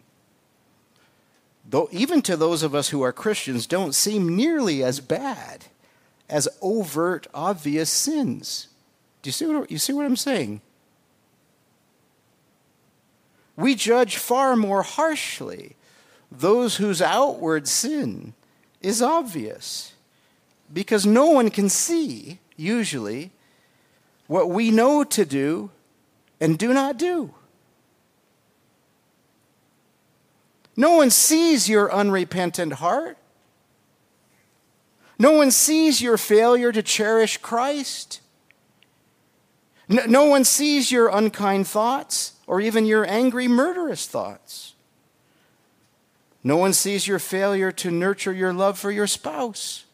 though 1.68 1.88
even 1.92 2.22
to 2.22 2.36
those 2.36 2.62
of 2.62 2.74
us 2.74 2.88
who 2.88 3.02
are 3.02 3.12
Christians, 3.12 3.66
don't 3.66 3.94
seem 3.94 4.34
nearly 4.34 4.82
as 4.82 5.00
bad 5.00 5.66
as 6.28 6.48
overt, 6.60 7.26
obvious 7.32 7.90
sins. 7.90 8.68
Do 9.22 9.28
you 9.28 9.32
see 9.32 9.46
what, 9.46 9.70
you 9.70 9.78
see 9.78 9.92
what 9.92 10.06
I'm 10.06 10.16
saying? 10.16 10.60
We 13.58 13.74
judge 13.74 14.16
far 14.16 14.54
more 14.54 14.82
harshly 14.82 15.74
those 16.30 16.76
whose 16.76 17.02
outward 17.02 17.66
sin 17.66 18.32
is 18.80 19.02
obvious. 19.02 19.94
Because 20.72 21.04
no 21.04 21.26
one 21.30 21.50
can 21.50 21.68
see, 21.68 22.38
usually, 22.56 23.32
what 24.28 24.48
we 24.48 24.70
know 24.70 25.02
to 25.02 25.24
do 25.24 25.70
and 26.40 26.56
do 26.56 26.72
not 26.72 26.98
do. 26.98 27.34
No 30.76 30.96
one 30.96 31.10
sees 31.10 31.68
your 31.68 31.92
unrepentant 31.92 32.74
heart. 32.74 33.18
No 35.18 35.32
one 35.32 35.50
sees 35.50 36.00
your 36.00 36.16
failure 36.16 36.70
to 36.70 36.82
cherish 36.82 37.38
Christ. 37.38 38.20
No, 39.88 40.04
no 40.04 40.24
one 40.26 40.44
sees 40.44 40.92
your 40.92 41.08
unkind 41.08 41.66
thoughts 41.66 42.34
or 42.48 42.62
even 42.62 42.86
your 42.86 43.08
angry, 43.08 43.46
murderous 43.46 44.06
thoughts. 44.06 44.72
No 46.42 46.56
one 46.56 46.72
sees 46.72 47.06
your 47.06 47.18
failure 47.18 47.70
to 47.72 47.90
nurture 47.90 48.32
your 48.32 48.54
love 48.54 48.78
for 48.78 48.90
your 48.90 49.06
spouse. 49.06 49.84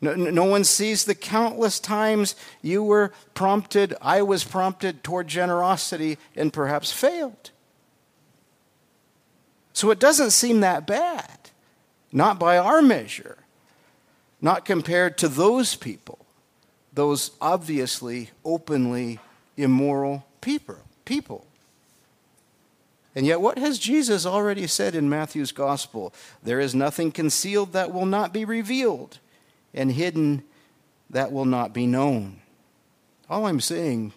No, 0.00 0.14
no, 0.14 0.44
one 0.44 0.64
sees 0.64 1.04
the 1.04 1.14
countless 1.14 1.80
times 1.80 2.36
you 2.62 2.82
were 2.84 3.10
prompted, 3.32 3.94
I 4.00 4.22
was 4.22 4.44
prompted 4.44 5.02
toward 5.02 5.28
generosity 5.28 6.18
and 6.36 6.52
perhaps 6.52 6.92
failed. 6.92 7.50
So 9.72 9.90
it 9.90 9.98
doesn't 9.98 10.30
seem 10.30 10.60
that 10.60 10.86
bad, 10.86 11.50
not 12.12 12.38
by 12.38 12.58
our 12.58 12.80
measure, 12.80 13.38
not 14.40 14.64
compared 14.64 15.18
to 15.18 15.28
those 15.28 15.74
people, 15.74 16.24
those 16.92 17.32
obviously, 17.40 18.30
openly 18.44 19.18
immoral 19.56 20.26
people. 20.40 20.78
People. 21.04 21.46
And 23.14 23.26
yet, 23.26 23.40
what 23.40 23.58
has 23.58 23.78
Jesus 23.78 24.26
already 24.26 24.66
said 24.66 24.94
in 24.94 25.08
Matthew's 25.08 25.52
gospel? 25.52 26.12
There 26.42 26.58
is 26.58 26.74
nothing 26.74 27.12
concealed 27.12 27.72
that 27.72 27.92
will 27.92 28.06
not 28.06 28.32
be 28.32 28.44
revealed, 28.44 29.18
and 29.72 29.92
hidden 29.92 30.42
that 31.10 31.30
will 31.30 31.44
not 31.44 31.72
be 31.72 31.86
known. 31.86 32.40
All 33.30 33.46
I'm 33.46 33.60
saying, 33.60 34.12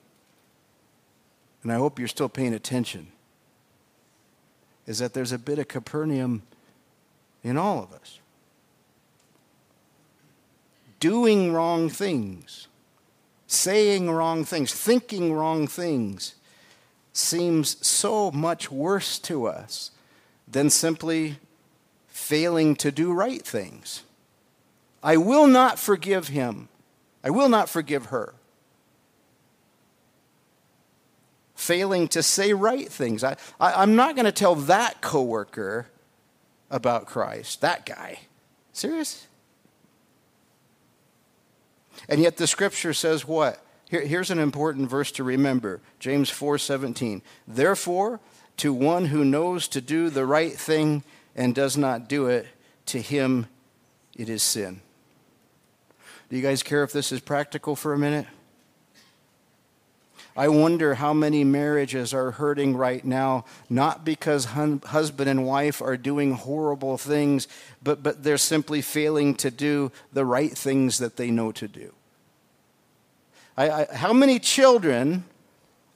and 1.62 1.72
I 1.72 1.76
hope 1.76 2.00
you're 2.00 2.08
still 2.08 2.30
paying 2.30 2.54
attention, 2.54 3.08
is 4.88 4.98
that 5.00 5.14
there's 5.14 5.32
a 5.32 5.38
bit 5.38 5.60
of 5.60 5.68
Capernaum 5.68 6.42
in 7.44 7.56
all 7.56 7.84
of 7.84 7.94
us. 7.94 8.20
Doing 11.00 11.54
wrong 11.54 11.90
things, 11.90 12.68
saying 13.46 14.10
wrong 14.10 14.44
things, 14.44 14.74
thinking 14.74 15.34
wrong 15.34 15.68
things 15.68 16.34
seems 17.18 17.86
so 17.86 18.32
much 18.32 18.72
worse 18.72 19.18
to 19.20 19.48
us 19.48 19.92
than 20.48 20.70
simply 20.70 21.38
failing 22.08 22.76
to 22.76 22.92
do 22.92 23.12
right 23.12 23.42
things. 23.42 24.04
I 25.02 25.18
will 25.18 25.48
not 25.48 25.80
forgive 25.80 26.28
him. 26.30 26.70
I 27.24 27.30
will 27.30 27.50
not 27.50 27.70
forgive 27.70 28.08
her. 28.08 28.36
Failing 31.56 32.08
to 32.10 32.22
say 32.22 32.54
right 32.54 32.88
things. 32.88 33.24
I, 33.24 33.36
I, 33.60 33.84
am 33.84 33.96
not 33.96 34.16
going 34.16 34.26
to 34.26 34.32
tell 34.32 34.56
that 34.56 35.02
coworker 35.02 35.88
about 36.70 37.08
Christ, 37.08 37.62
that 37.62 37.86
guy. 37.86 38.20
Serious? 38.74 39.28
And 42.08 42.22
yet 42.22 42.38
the 42.38 42.46
scripture 42.48 42.94
says 42.94 43.28
what? 43.28 43.64
Here, 43.90 44.06
here's 44.06 44.32
an 44.32 44.40
important 44.40 44.90
verse 44.90 45.12
to 45.14 45.24
remember 45.24 45.82
James 46.00 46.30
4 46.30 46.58
17. 46.58 47.22
Therefore, 47.48 48.20
to 48.58 48.74
one 48.74 49.06
who 49.06 49.24
knows 49.24 49.68
to 49.70 49.82
do 49.82 50.10
the 50.10 50.26
right 50.26 50.54
thing 50.54 51.04
and 51.36 51.54
does 51.54 51.78
not 51.78 52.10
do 52.10 52.28
it, 52.28 52.48
to 52.88 53.02
him 53.02 53.48
it 54.16 54.30
is 54.30 54.44
sin. 54.44 54.82
Do 56.30 56.36
you 56.36 56.42
guys 56.42 56.64
care 56.64 56.84
if 56.84 56.92
this 56.92 57.12
is 57.12 57.22
practical 57.22 57.76
for 57.76 57.94
a 57.94 57.98
minute? 57.98 58.26
I 60.36 60.50
wonder 60.50 60.96
how 60.96 61.14
many 61.14 61.44
marriages 61.44 62.14
are 62.14 62.30
hurting 62.32 62.76
right 62.76 63.04
now, 63.04 63.46
not 63.70 64.06
because 64.06 64.46
hun- 64.46 64.84
husband 64.86 65.28
and 65.30 65.48
wife 65.48 65.82
are 65.82 65.98
doing 65.98 66.34
horrible 66.34 66.98
things, 67.00 67.48
but, 67.82 68.04
but 68.04 68.24
they're 68.24 68.38
simply 68.38 68.84
failing 68.84 69.34
to 69.36 69.50
do 69.50 69.92
the 70.14 70.26
right 70.26 70.56
things 70.56 71.00
that 71.00 71.16
they 71.16 71.32
know 71.32 71.52
to 71.54 71.68
do. 71.68 71.92
I, 73.58 73.70
I, 73.70 73.96
how 73.96 74.14
many 74.14 74.38
children 74.38 75.26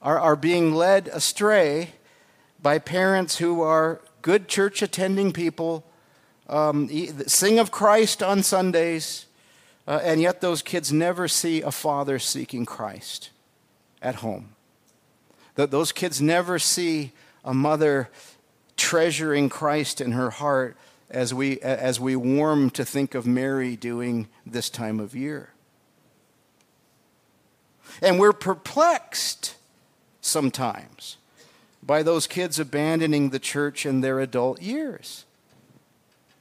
are, 0.01 0.19
are 0.19 0.35
being 0.35 0.73
led 0.73 1.07
astray 1.09 1.91
by 2.61 2.79
parents 2.79 3.37
who 3.37 3.61
are 3.61 4.01
good 4.21 4.47
church 4.47 4.81
attending 4.81 5.31
people, 5.31 5.85
um, 6.49 6.89
sing 7.27 7.59
of 7.59 7.71
Christ 7.71 8.23
on 8.23 8.41
Sundays, 8.41 9.27
uh, 9.87 9.99
and 10.03 10.21
yet 10.21 10.41
those 10.41 10.61
kids 10.61 10.91
never 10.91 11.27
see 11.27 11.61
a 11.61 11.71
father 11.71 12.17
seeking 12.17 12.65
Christ 12.65 13.29
at 14.01 14.15
home? 14.15 14.55
That 15.55 15.69
those 15.69 15.91
kids 15.91 16.21
never 16.21 16.57
see 16.57 17.11
a 17.45 17.53
mother 17.53 18.09
treasuring 18.75 19.49
Christ 19.49 20.01
in 20.01 20.13
her 20.13 20.31
heart 20.31 20.75
as 21.09 21.33
we, 21.33 21.59
as 21.59 21.99
we 21.99 22.15
warm 22.15 22.69
to 22.71 22.85
think 22.85 23.13
of 23.13 23.27
Mary 23.27 23.75
doing 23.75 24.27
this 24.45 24.69
time 24.69 24.99
of 24.99 25.15
year. 25.15 25.49
And 28.01 28.19
we're 28.19 28.33
perplexed 28.33 29.55
sometimes 30.21 31.17
by 31.83 32.03
those 32.03 32.27
kids 32.27 32.59
abandoning 32.59 33.29
the 33.29 33.39
church 33.39 33.85
in 33.85 34.01
their 34.01 34.19
adult 34.19 34.61
years. 34.61 35.25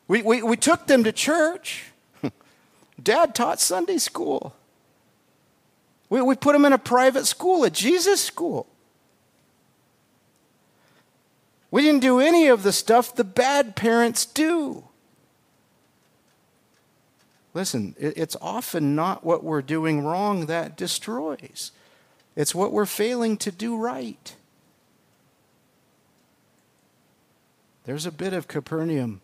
We, 0.09 0.23
we, 0.23 0.43
we 0.43 0.57
took 0.57 0.87
them 0.87 1.05
to 1.05 1.13
church. 1.13 1.85
Dad 3.03 3.35
taught 3.35 3.61
Sunday 3.61 3.99
school. 3.99 4.55
We, 6.09 6.21
we 6.21 6.35
put 6.35 6.53
them 6.53 6.65
in 6.65 6.73
a 6.73 6.79
private 6.79 7.27
school, 7.27 7.65
a 7.65 7.71
Jesus 7.71 8.23
school. 8.23 8.67
We 11.71 11.83
didn't 11.83 12.01
do 12.01 12.19
any 12.19 12.49
of 12.49 12.65
the 12.65 12.73
stuff 12.73 13.15
the 13.15 13.25
bad 13.25 13.77
parents 13.77 14.27
do. 14.27 14.85
Listen, 17.53 17.97
it's 17.99 18.37
often 18.41 18.95
not 18.95 19.25
what 19.25 19.43
we're 19.43 19.63
doing 19.63 20.05
wrong 20.05 20.47
that 20.47 20.77
destroys, 20.77 21.73
it's 22.37 22.55
what 22.55 22.73
we're 22.73 22.87
failing 22.87 23.37
to 23.39 23.51
do 23.51 23.77
right. 23.77 24.37
There's 27.85 28.07
a 28.07 28.13
bit 28.13 28.33
of 28.33 28.47
Capernaum 28.47 29.21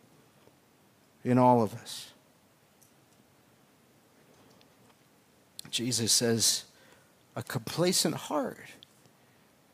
in 1.24 1.38
all 1.38 1.62
of 1.62 1.74
us. 1.74 2.12
Jesus 5.70 6.10
says, 6.10 6.64
a 7.36 7.42
complacent 7.42 8.14
heart 8.14 8.58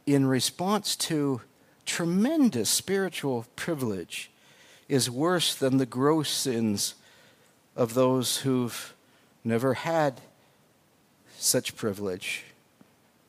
in 0.05 0.27
response 0.27 0.97
to 0.97 1.41
tremendous 1.87 2.69
spiritual 2.69 3.47
privilege 3.55 4.31
is 4.89 5.09
worse 5.09 5.55
than 5.55 5.77
the 5.79 5.87
gross 5.87 6.29
sins 6.29 6.97
of 7.77 7.95
those 7.95 8.39
who've 8.39 8.95
never 9.45 9.75
had 9.75 10.21
such 11.37 11.77
privilege, 11.77 12.45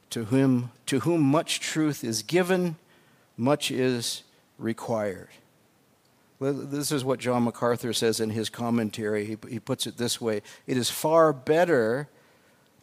to 0.10 0.25
whom, 0.25 0.71
to 0.86 0.99
whom 1.01 1.21
much 1.21 1.60
truth 1.60 2.03
is 2.03 2.21
given, 2.21 2.75
much 3.38 3.71
is 3.71 4.23
required. 4.60 5.29
This 6.39 6.91
is 6.91 7.06
what 7.06 7.19
John 7.19 7.43
MacArthur 7.43 7.93
says 7.93 8.19
in 8.19 8.32
his 8.32 8.49
commentary. 8.49 9.25
He, 9.25 9.38
he 9.49 9.60
puts 9.60 9.88
it 9.88 9.97
this 9.97 10.19
way 10.19 10.41
It 10.67 10.77
is 10.77 10.89
far 10.89 11.32
better 11.32 12.10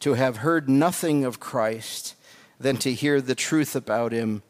to 0.00 0.14
have 0.14 0.38
heard 0.38 0.68
nothing 0.68 1.24
of 1.24 1.40
Christ 1.40 2.14
than 2.58 2.76
to 2.78 2.92
hear 2.92 3.20
the 3.20 3.34
truth 3.34 3.76
about 3.76 4.12
him 4.12 4.42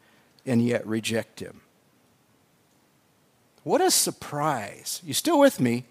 and 0.45 0.65
yet 0.65 0.85
reject 0.87 1.39
him. 1.39 1.61
What 3.63 3.81
a 3.81 3.91
surprise. 3.91 5.01
You 5.05 5.13
still 5.13 5.39
with 5.39 5.59
me? 5.59 5.85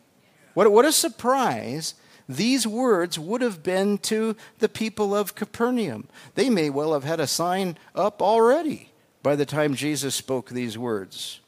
What, 0.60 0.72
what 0.72 0.84
a 0.84 0.92
surprise 0.92 1.94
these 2.28 2.66
words 2.66 3.18
would 3.18 3.40
have 3.40 3.62
been 3.62 3.96
to 3.96 4.36
the 4.58 4.68
people 4.68 5.16
of 5.16 5.34
Capernaum. 5.34 6.06
They 6.34 6.50
may 6.50 6.68
well 6.68 6.92
have 6.92 7.02
had 7.02 7.18
a 7.18 7.26
sign 7.26 7.78
up 7.94 8.20
already 8.20 8.90
by 9.22 9.36
the 9.36 9.46
time 9.46 9.74
Jesus 9.74 10.14
spoke 10.14 10.50
these 10.50 10.76
words. 10.76 11.40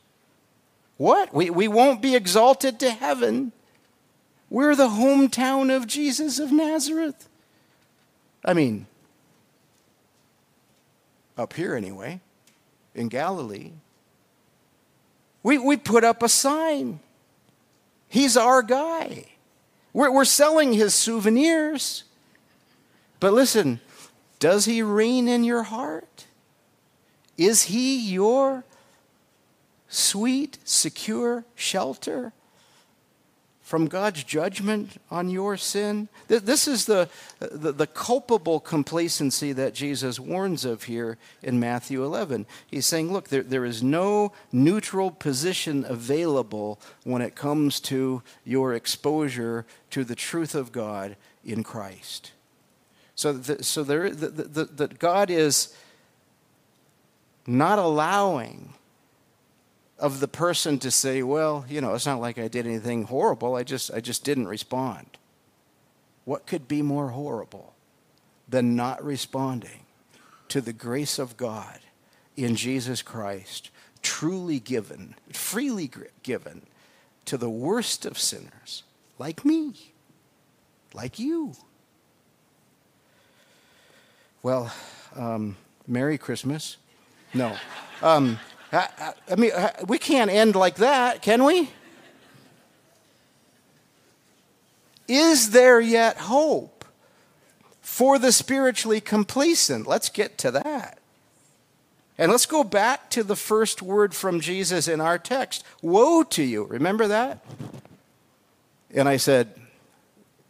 What? 0.97 1.35
We, 1.35 1.51
we 1.51 1.69
won't 1.69 2.01
be 2.01 2.15
exalted 2.15 2.81
to 2.81 2.91
heaven. 2.91 3.53
We're 4.49 4.75
the 4.75 4.89
hometown 4.89 5.77
of 5.77 5.87
Jesus 5.87 6.39
of 6.39 6.51
Nazareth. 6.51 7.29
I 8.43 8.55
mean, 8.55 8.87
up 11.37 11.53
here 11.53 11.77
anyway, 11.77 12.21
in 12.95 13.09
Galilee. 13.09 13.73
We, 15.43 15.59
we 15.59 15.77
put 15.77 16.03
up 16.03 16.23
a 16.23 16.31
sign. 16.31 17.01
He's 18.13 18.37
our 18.37 18.63
guy. 18.63 19.25
We're, 19.95 20.13
we're 20.13 20.27
selling 20.27 20.75
his 20.75 20.95
souvenirs. 20.95 22.05
But 23.21 23.33
listen, 23.33 23.81
does 24.39 24.67
he 24.67 24.83
reign 24.83 25.29
in 25.29 25.45
your 25.45 25.63
heart? 25.63 26.27
Is 27.39 27.63
he 27.63 27.99
your 27.99 28.65
sweet, 29.89 30.59
secure 30.63 31.47
shelter? 31.55 32.35
From 33.73 33.87
God's 33.87 34.23
judgment 34.23 35.01
on 35.11 35.31
your 35.31 35.57
sin. 35.57 36.11
This 36.29 36.69
is 36.69 36.85
the, 36.85 37.09
the, 37.39 37.73
the, 37.73 37.87
culpable 37.87 38.61
complacency 38.61 39.51
that 39.55 39.73
Jesus 39.73 40.21
warns 40.21 40.67
of 40.67 40.83
here 40.83 41.17
in 41.43 41.59
Matthew 41.59 42.05
11. 42.05 42.45
He's 42.67 42.85
saying, 42.85 43.11
look, 43.11 43.31
there, 43.31 43.43
there 43.43 43.65
is 43.65 43.83
no 43.83 44.35
neutral 44.53 45.11
position 45.11 45.87
available 45.89 46.81
when 47.05 47.23
it 47.23 47.35
comes 47.35 47.81
to 47.81 48.23
your 48.45 48.75
exposure 48.75 49.65
to 49.89 50.05
the 50.05 50.17
truth 50.17 50.55
of 50.55 50.71
God 50.71 51.17
in 51.43 51.63
Christ. 51.63 52.33
So, 53.15 53.33
the, 53.33 53.65
so 53.65 53.83
there, 53.83 54.11
that 54.11 54.53
the, 54.53 54.65
the, 54.67 54.89
God 54.89 55.31
is 55.31 55.75
not 57.47 57.79
allowing 57.79 58.75
of 60.03 60.21
the 60.21 60.29
person 60.29 60.79
to 60.81 60.91
say, 60.91 61.23
well, 61.23 61.65
you 61.67 61.81
know, 61.81 61.95
it's 61.95 62.05
not 62.05 62.21
like 62.21 62.39
I 62.39 62.49
did 62.49 62.67
anything 62.67 63.05
horrible. 63.05 63.55
I 63.55 63.63
just, 63.63 63.91
I 63.91 64.01
just 64.01 64.25
didn't 64.25 64.49
respond. 64.49 65.07
What 66.27 66.47
could 66.47 66.69
be 66.69 66.83
more 66.83 67.09
horrible 67.09 67.75
than 68.47 68.77
not 68.77 69.03
responding 69.03 69.87
to 70.49 70.61
the 70.61 70.75
grace 70.75 71.19
of 71.19 71.39
God 71.39 71.79
in 72.37 72.55
Jesus 72.57 73.01
Christ, 73.01 73.71
truly 74.03 74.61
given, 74.61 75.15
freely 75.33 75.91
given 76.23 76.67
to 77.25 77.39
the 77.39 77.51
worst 77.51 78.05
of 78.05 78.19
sinners, 78.19 78.83
like 79.19 79.45
me? 79.45 79.93
like 80.95 81.19
you. 81.19 81.55
Well, 84.43 84.73
um, 85.17 85.57
Merry 85.87 86.19
Christmas. 86.19 86.77
No. 87.35 87.57
Um, 88.03 88.39
I, 88.73 89.13
I, 89.31 89.35
mean, 89.37 89.53
we 89.87 89.99
can't 89.99 90.31
end 90.31 90.55
like 90.57 90.77
that, 90.77 91.21
can 91.21 91.45
we? 91.45 91.71
Is 95.09 95.51
there 95.51 95.81
yet 95.81 96.17
hope 96.17 96.85
for 97.83 98.19
the 98.19 98.33
spiritually 98.33 99.01
complacent? 99.01 99.87
Let's 99.87 100.09
get 100.09 100.39
to 100.39 100.51
that. 100.53 100.99
And 102.17 102.31
let's 102.31 102.47
go 102.47 102.63
back 102.65 103.11
to 103.11 103.23
the 103.23 103.37
first 103.37 103.83
word 103.83 104.15
from 104.15 104.41
Jesus 104.41 104.89
in 104.89 105.01
our 105.01 105.19
text 105.19 105.65
Woe 105.83 106.23
to 106.25 106.43
you. 106.43 106.65
Remember 106.65 107.09
that? 107.09 107.45
And 108.95 109.09
I 109.09 109.17
said, 109.17 109.55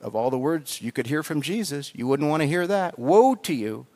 Of 0.00 0.14
all 0.14 0.30
the 0.30 0.38
words 0.38 0.82
you 0.82 0.92
could 0.92 1.06
hear 1.06 1.22
from 1.22 1.40
Jesus, 1.42 1.92
you 1.94 2.06
wouldn't 2.06 2.28
want 2.28 2.42
to 2.42 2.46
hear 2.46 2.66
that. 2.66 2.98
Woe 2.98 3.34
to 3.36 3.54
you. 3.54 3.86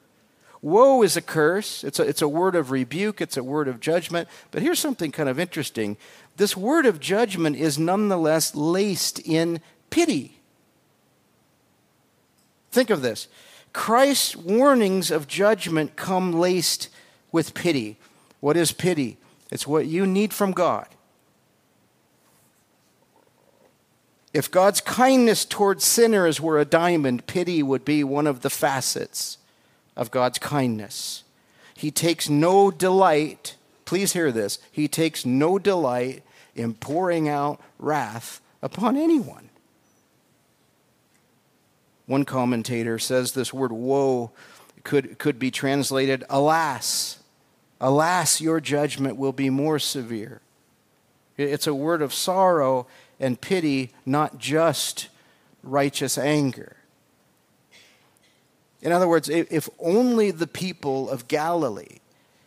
Woe 0.66 1.04
is 1.04 1.16
a 1.16 1.22
curse. 1.22 1.84
It's 1.84 2.00
a, 2.00 2.02
it's 2.02 2.22
a 2.22 2.26
word 2.26 2.56
of 2.56 2.72
rebuke, 2.72 3.20
it's 3.20 3.36
a 3.36 3.44
word 3.44 3.68
of 3.68 3.78
judgment. 3.78 4.28
But 4.50 4.62
here's 4.62 4.80
something 4.80 5.12
kind 5.12 5.28
of 5.28 5.38
interesting 5.38 5.96
this 6.38 6.56
word 6.56 6.86
of 6.86 6.98
judgment 6.98 7.54
is 7.54 7.78
nonetheless 7.78 8.52
laced 8.52 9.20
in 9.20 9.60
pity. 9.90 10.40
Think 12.72 12.90
of 12.90 13.00
this 13.00 13.28
Christ's 13.72 14.34
warnings 14.34 15.12
of 15.12 15.28
judgment 15.28 15.94
come 15.94 16.32
laced 16.32 16.88
with 17.30 17.54
pity. 17.54 17.96
What 18.40 18.56
is 18.56 18.72
pity? 18.72 19.18
It's 19.52 19.68
what 19.68 19.86
you 19.86 20.04
need 20.04 20.34
from 20.34 20.50
God. 20.50 20.88
If 24.34 24.50
God's 24.50 24.80
kindness 24.80 25.44
towards 25.44 25.84
sinners 25.84 26.40
were 26.40 26.58
a 26.58 26.64
diamond, 26.64 27.28
pity 27.28 27.62
would 27.62 27.84
be 27.84 28.02
one 28.02 28.26
of 28.26 28.40
the 28.40 28.50
facets 28.50 29.38
of 29.96 30.10
God's 30.10 30.38
kindness. 30.38 31.24
He 31.74 31.90
takes 31.90 32.28
no 32.28 32.70
delight, 32.70 33.56
please 33.84 34.12
hear 34.12 34.32
this, 34.32 34.58
he 34.70 34.88
takes 34.88 35.26
no 35.26 35.58
delight 35.58 36.22
in 36.54 36.74
pouring 36.74 37.28
out 37.28 37.60
wrath 37.78 38.40
upon 38.62 38.96
anyone. 38.96 39.50
One 42.06 42.24
commentator 42.24 42.98
says 42.98 43.32
this 43.32 43.52
word 43.52 43.72
woe 43.72 44.30
could, 44.84 45.18
could 45.18 45.38
be 45.38 45.50
translated 45.50 46.24
alas. 46.30 47.18
Alas, 47.80 48.40
your 48.40 48.60
judgment 48.60 49.16
will 49.16 49.32
be 49.32 49.50
more 49.50 49.78
severe. 49.78 50.40
It's 51.36 51.66
a 51.66 51.74
word 51.74 52.00
of 52.00 52.14
sorrow 52.14 52.86
and 53.20 53.40
pity, 53.40 53.90
not 54.06 54.38
just 54.38 55.08
righteous 55.62 56.16
anger. 56.16 56.76
In 58.82 58.92
other 58.92 59.08
words, 59.08 59.28
if 59.28 59.68
only 59.78 60.30
the 60.30 60.46
people 60.46 61.08
of 61.10 61.28
Galilee 61.28 61.98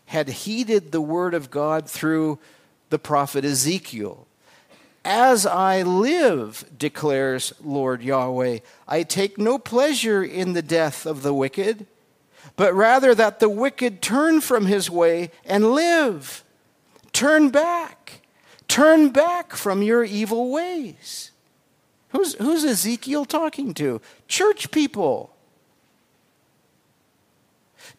had 0.06 0.30
heeded 0.30 0.92
the 0.92 1.02
word 1.02 1.34
of 1.34 1.52
God 1.52 1.90
through 1.90 2.40
the 2.90 3.00
prophet 3.00 3.46
Ezekiel. 3.46 4.26
As 5.06 5.46
I 5.46 5.82
live, 5.82 6.66
declares 6.78 7.54
Lord 7.64 8.02
Yahweh, 8.02 8.60
I 8.88 9.04
take 9.04 9.38
no 9.38 9.58
pleasure 9.58 10.24
in 10.24 10.54
the 10.54 10.62
death 10.62 11.06
of 11.06 11.22
the 11.22 11.34
wicked, 11.34 11.86
but 12.56 12.74
rather 12.74 13.16
that 13.16 13.40
the 13.40 13.50
wicked 13.50 14.02
turn 14.02 14.42
from 14.42 14.66
his 14.66 14.90
way 14.90 15.32
and 15.46 15.74
live. 15.74 16.44
Turn 17.14 17.50
back. 17.50 18.22
Turn 18.68 19.10
back 19.10 19.54
from 19.54 19.82
your 19.82 20.04
evil 20.04 20.52
ways. 20.52 21.32
Who's, 22.10 22.34
who's 22.36 22.64
Ezekiel 22.64 23.26
talking 23.26 23.74
to? 23.76 24.02
Church 24.28 24.72
people. 24.72 25.32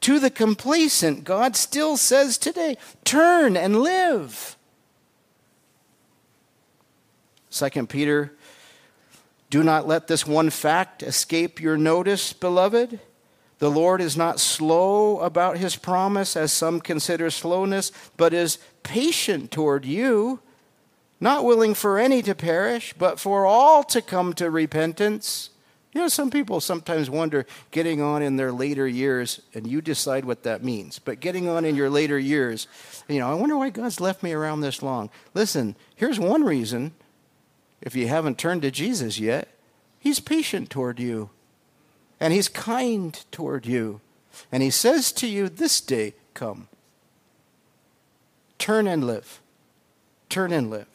To 0.03 0.19
the 0.19 0.31
complacent, 0.31 1.25
God 1.25 1.57
still 1.57 1.97
says 1.97 2.39
today, 2.39 2.77
turn 3.05 3.57
and 3.57 3.81
live. 3.81 4.57
Second 7.51 7.89
Peter, 7.89 8.33
do 9.51 9.65
not 9.65 9.87
let 9.87 10.07
this 10.07 10.27
one 10.27 10.51
fact 10.51 11.03
escape 11.03 11.61
your 11.61 11.77
notice, 11.77 12.33
beloved. 12.33 13.01
The 13.59 13.71
Lord 13.71 14.01
is 14.01 14.17
not 14.17 14.41
slow 14.41 15.19
about 15.19 15.59
his 15.59 15.77
promise, 15.77 16.37
as 16.37 16.53
some 16.53 16.81
consider 16.81 17.29
slowness, 17.29 17.93
but 18.17 18.33
is 18.33 18.59
patient 18.83 19.51
toward 19.51 19.85
you, 19.85 20.41
not 21.21 21.45
willing 21.45 21.75
for 21.75 21.99
any 21.99 22.23
to 22.23 22.35
perish, 22.35 22.95
but 22.97 23.21
for 23.21 23.45
all 23.45 23.85
to 23.85 24.01
come 24.01 24.33
to 24.35 24.51
repentance. 24.51 25.51
You 25.93 26.03
know, 26.03 26.09
some 26.09 26.31
people 26.31 26.61
sometimes 26.61 27.11
wonder 27.11 27.47
getting 27.73 28.01
on 28.01 28.23
in 28.23 28.37
their 28.37 28.53
later 28.53 28.87
years, 28.87 29.41
and 29.55 29.67
you 29.67 29.81
decide 29.81 30.25
what 30.25 30.45
that 30.45 30.63
means. 30.63 31.01
But 31.01 31.19
getting 31.19 31.49
on 31.49 31.65
in 31.65 31.75
your 31.75 31.91
later 31.91 32.19
years, 32.19 32.69
you 33.09 33.19
know, 33.19 33.29
I 33.29 33.35
wonder 33.35 33.57
why 33.57 33.71
God's 33.71 34.01
left 34.01 34.23
me 34.23 34.33
around 34.33 34.61
this 34.61 34.83
long. 34.83 35.11
Listen, 35.35 35.75
here's 35.97 36.21
one 36.21 36.45
reason 36.45 36.93
if 37.81 37.97
you 37.97 38.07
haven't 38.07 38.39
turned 38.39 38.63
to 38.63 38.71
Jesus 38.71 39.19
yet 39.19 39.49
He's 40.01 40.19
patient 40.19 40.71
toward 40.71 40.99
you, 40.99 41.29
and 42.19 42.33
He's 42.33 42.49
kind 42.49 43.23
toward 43.31 43.67
you. 43.67 44.01
And 44.51 44.63
He 44.63 44.71
says 44.71 45.13
to 45.13 45.27
you, 45.27 45.49
This 45.49 45.81
day, 45.81 46.15
come. 46.33 46.69
Turn 48.59 48.87
and 48.87 49.05
live. 49.05 49.41
Turn 50.29 50.53
and 50.53 50.71
live. 50.71 50.87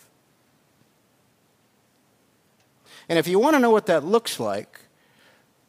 And 3.07 3.19
if 3.19 3.27
you 3.27 3.37
want 3.37 3.55
to 3.55 3.59
know 3.59 3.69
what 3.69 3.85
that 3.85 4.03
looks 4.03 4.39
like, 4.39 4.79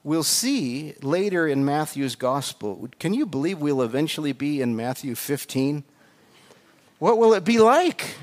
we'll 0.07 0.23
see 0.23 0.95
later 1.03 1.49
in 1.49 1.65
Matthew's 1.65 2.15
gospel. 2.15 2.89
Can 3.01 3.13
you 3.13 3.27
believe 3.27 3.59
we'll 3.59 3.83
eventually 3.83 4.31
be 4.31 4.63
in 4.63 4.77
Matthew 4.77 5.17
15? 5.17 5.83
What 7.01 7.19
will 7.19 7.35
it 7.35 7.45
be 7.45 7.59
like? 7.59 8.15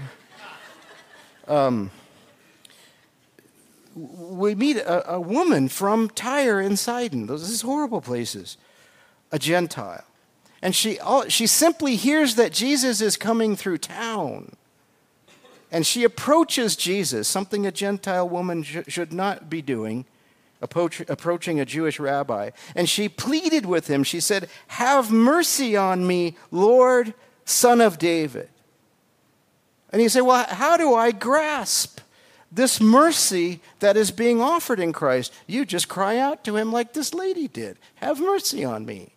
Um, 1.46 1.92
we 3.96 4.56
meet 4.56 4.78
a, 4.78 5.16
a, 5.16 5.20
woman 5.20 5.68
from 5.68 6.10
Tyre 6.10 6.62
and 6.62 6.80
Sidon, 6.80 7.28
those 7.28 7.62
are 7.62 7.68
horrible 7.68 8.00
places, 8.00 8.56
a 9.30 9.38
Gentile. 9.38 10.06
And 10.62 10.74
she, 10.74 10.98
she 11.28 11.46
simply 11.46 11.98
hears 11.98 12.36
that 12.36 12.54
Jesus 12.54 13.02
is 13.02 13.18
coming 13.18 13.58
through 13.58 13.80
town. 13.80 14.56
And 15.70 15.86
she 15.86 16.06
approaches 16.06 16.78
Jesus, 16.78 17.28
something 17.28 17.66
a 17.66 17.74
Gentile 17.74 18.30
woman 18.30 18.64
sh- 18.64 18.78
should 18.88 19.12
not 19.12 19.50
be 19.50 19.62
doing 19.62 20.06
approaching 20.64 21.60
a 21.60 21.66
Jewish 21.66 22.00
rabbi, 22.00 22.52
and 22.76 22.90
she 22.90 23.10
pleaded 23.10 23.66
with 23.66 23.88
him. 23.88 24.04
She 24.04 24.20
said, 24.20 24.50
Have 24.68 25.12
mercy 25.12 25.76
on 25.76 26.08
me, 26.08 26.38
Lord, 26.52 27.14
son 27.46 27.82
of 27.82 28.00
David. 28.00 28.50
And 29.92 30.02
he 30.02 30.10
said, 30.10 30.22
Well, 30.22 30.46
how 30.48 30.78
do 30.78 30.96
I 30.96 31.12
grasp 31.12 32.00
this 32.52 32.80
mercy 32.80 33.62
that 33.80 33.98
is 33.98 34.12
being 34.12 34.42
offered 34.42 34.80
in 34.80 34.94
Christ? 34.94 35.34
You 35.48 35.66
just 35.66 35.88
cry 35.88 36.18
out 36.18 36.44
to 36.46 36.56
him 36.56 36.72
like 36.72 36.94
this 36.94 37.14
lady 37.14 37.48
did 37.48 37.78
Have 37.96 38.20
mercy 38.20 38.64
on 38.64 38.86
me. 38.86 39.14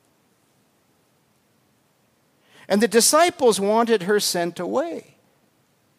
And 2.68 2.82
the 2.82 2.88
disciples 2.88 3.60
wanted 3.60 4.02
her 4.02 4.18
sent 4.18 4.58
away. 4.58 5.14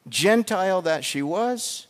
Gentile 0.09 0.81
that 0.83 1.03
she 1.03 1.21
was, 1.21 1.86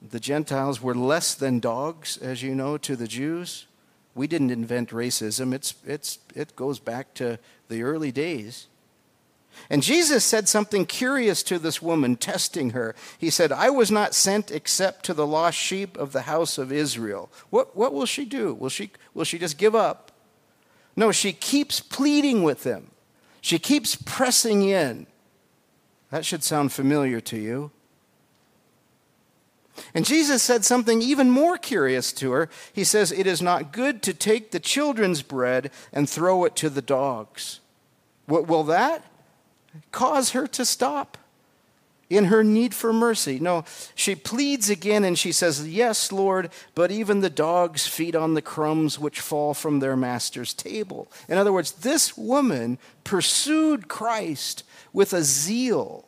the 0.00 0.20
Gentiles 0.20 0.80
were 0.80 0.94
less 0.94 1.34
than 1.34 1.60
dogs, 1.60 2.16
as 2.18 2.42
you 2.42 2.54
know, 2.54 2.78
to 2.78 2.96
the 2.96 3.08
Jews. 3.08 3.66
We 4.14 4.26
didn't 4.26 4.50
invent 4.50 4.90
racism, 4.90 5.52
it's, 5.52 5.74
it's, 5.86 6.18
it 6.34 6.56
goes 6.56 6.78
back 6.78 7.14
to 7.14 7.38
the 7.68 7.82
early 7.82 8.12
days. 8.12 8.66
And 9.70 9.82
Jesus 9.82 10.24
said 10.24 10.48
something 10.48 10.86
curious 10.86 11.42
to 11.44 11.58
this 11.58 11.82
woman, 11.82 12.16
testing 12.16 12.70
her. 12.70 12.94
He 13.18 13.30
said, 13.30 13.50
I 13.50 13.70
was 13.70 13.90
not 13.90 14.14
sent 14.14 14.50
except 14.50 15.04
to 15.06 15.14
the 15.14 15.26
lost 15.26 15.58
sheep 15.58 15.96
of 15.96 16.12
the 16.12 16.22
house 16.22 16.58
of 16.58 16.70
Israel. 16.70 17.30
What, 17.50 17.76
what 17.76 17.92
will 17.92 18.06
she 18.06 18.24
do? 18.24 18.54
Will 18.54 18.68
she, 18.68 18.90
will 19.14 19.24
she 19.24 19.38
just 19.38 19.58
give 19.58 19.74
up? 19.74 20.12
No, 20.96 21.12
she 21.12 21.32
keeps 21.32 21.80
pleading 21.80 22.42
with 22.42 22.62
them, 22.62 22.90
she 23.40 23.58
keeps 23.58 23.96
pressing 23.96 24.62
in. 24.68 25.06
That 26.10 26.24
should 26.24 26.42
sound 26.42 26.72
familiar 26.72 27.20
to 27.20 27.36
you. 27.36 27.70
And 29.94 30.04
Jesus 30.04 30.42
said 30.42 30.64
something 30.64 31.02
even 31.02 31.30
more 31.30 31.58
curious 31.58 32.12
to 32.14 32.32
her. 32.32 32.48
He 32.72 32.84
says, 32.84 33.12
It 33.12 33.26
is 33.26 33.42
not 33.42 33.72
good 33.72 34.02
to 34.02 34.14
take 34.14 34.50
the 34.50 34.60
children's 34.60 35.22
bread 35.22 35.70
and 35.92 36.08
throw 36.08 36.44
it 36.44 36.56
to 36.56 36.70
the 36.70 36.82
dogs. 36.82 37.60
What 38.26 38.46
will 38.46 38.64
that 38.64 39.04
cause 39.92 40.30
her 40.30 40.46
to 40.48 40.64
stop 40.64 41.16
in 42.10 42.26
her 42.26 42.42
need 42.42 42.74
for 42.74 42.92
mercy? 42.92 43.38
No, 43.38 43.64
she 43.94 44.14
pleads 44.14 44.68
again 44.68 45.04
and 45.04 45.18
she 45.18 45.32
says, 45.32 45.68
Yes, 45.68 46.10
Lord, 46.12 46.50
but 46.74 46.90
even 46.90 47.20
the 47.20 47.30
dogs 47.30 47.86
feed 47.86 48.16
on 48.16 48.34
the 48.34 48.42
crumbs 48.42 48.98
which 48.98 49.20
fall 49.20 49.54
from 49.54 49.80
their 49.80 49.96
master's 49.96 50.52
table. 50.54 51.10
In 51.28 51.38
other 51.38 51.52
words, 51.52 51.72
this 51.72 52.16
woman 52.16 52.78
pursued 53.04 53.88
Christ 53.88 54.64
with 54.92 55.12
a 55.12 55.22
zeal 55.22 56.07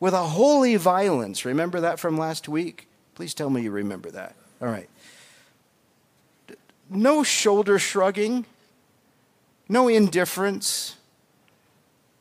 with 0.00 0.14
a 0.14 0.24
holy 0.24 0.76
violence. 0.76 1.44
Remember 1.44 1.80
that 1.80 1.98
from 1.98 2.18
last 2.18 2.48
week? 2.48 2.88
Please 3.14 3.34
tell 3.34 3.50
me 3.50 3.62
you 3.62 3.70
remember 3.70 4.10
that. 4.10 4.34
All 4.60 4.68
right. 4.68 4.88
no 6.90 7.22
shoulder 7.22 7.78
shrugging, 7.78 8.46
no 9.68 9.88
indifference, 9.88 10.96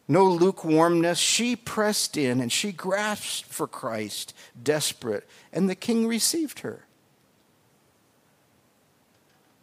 no 0.07 0.25
lukewarmness. 0.25 1.19
She 1.19 1.55
pressed 1.55 2.17
in 2.17 2.41
and 2.41 2.51
she 2.51 2.71
grasped 2.71 3.51
for 3.51 3.67
Christ, 3.67 4.33
desperate, 4.61 5.27
and 5.53 5.69
the 5.69 5.75
king 5.75 6.07
received 6.07 6.59
her. 6.59 6.85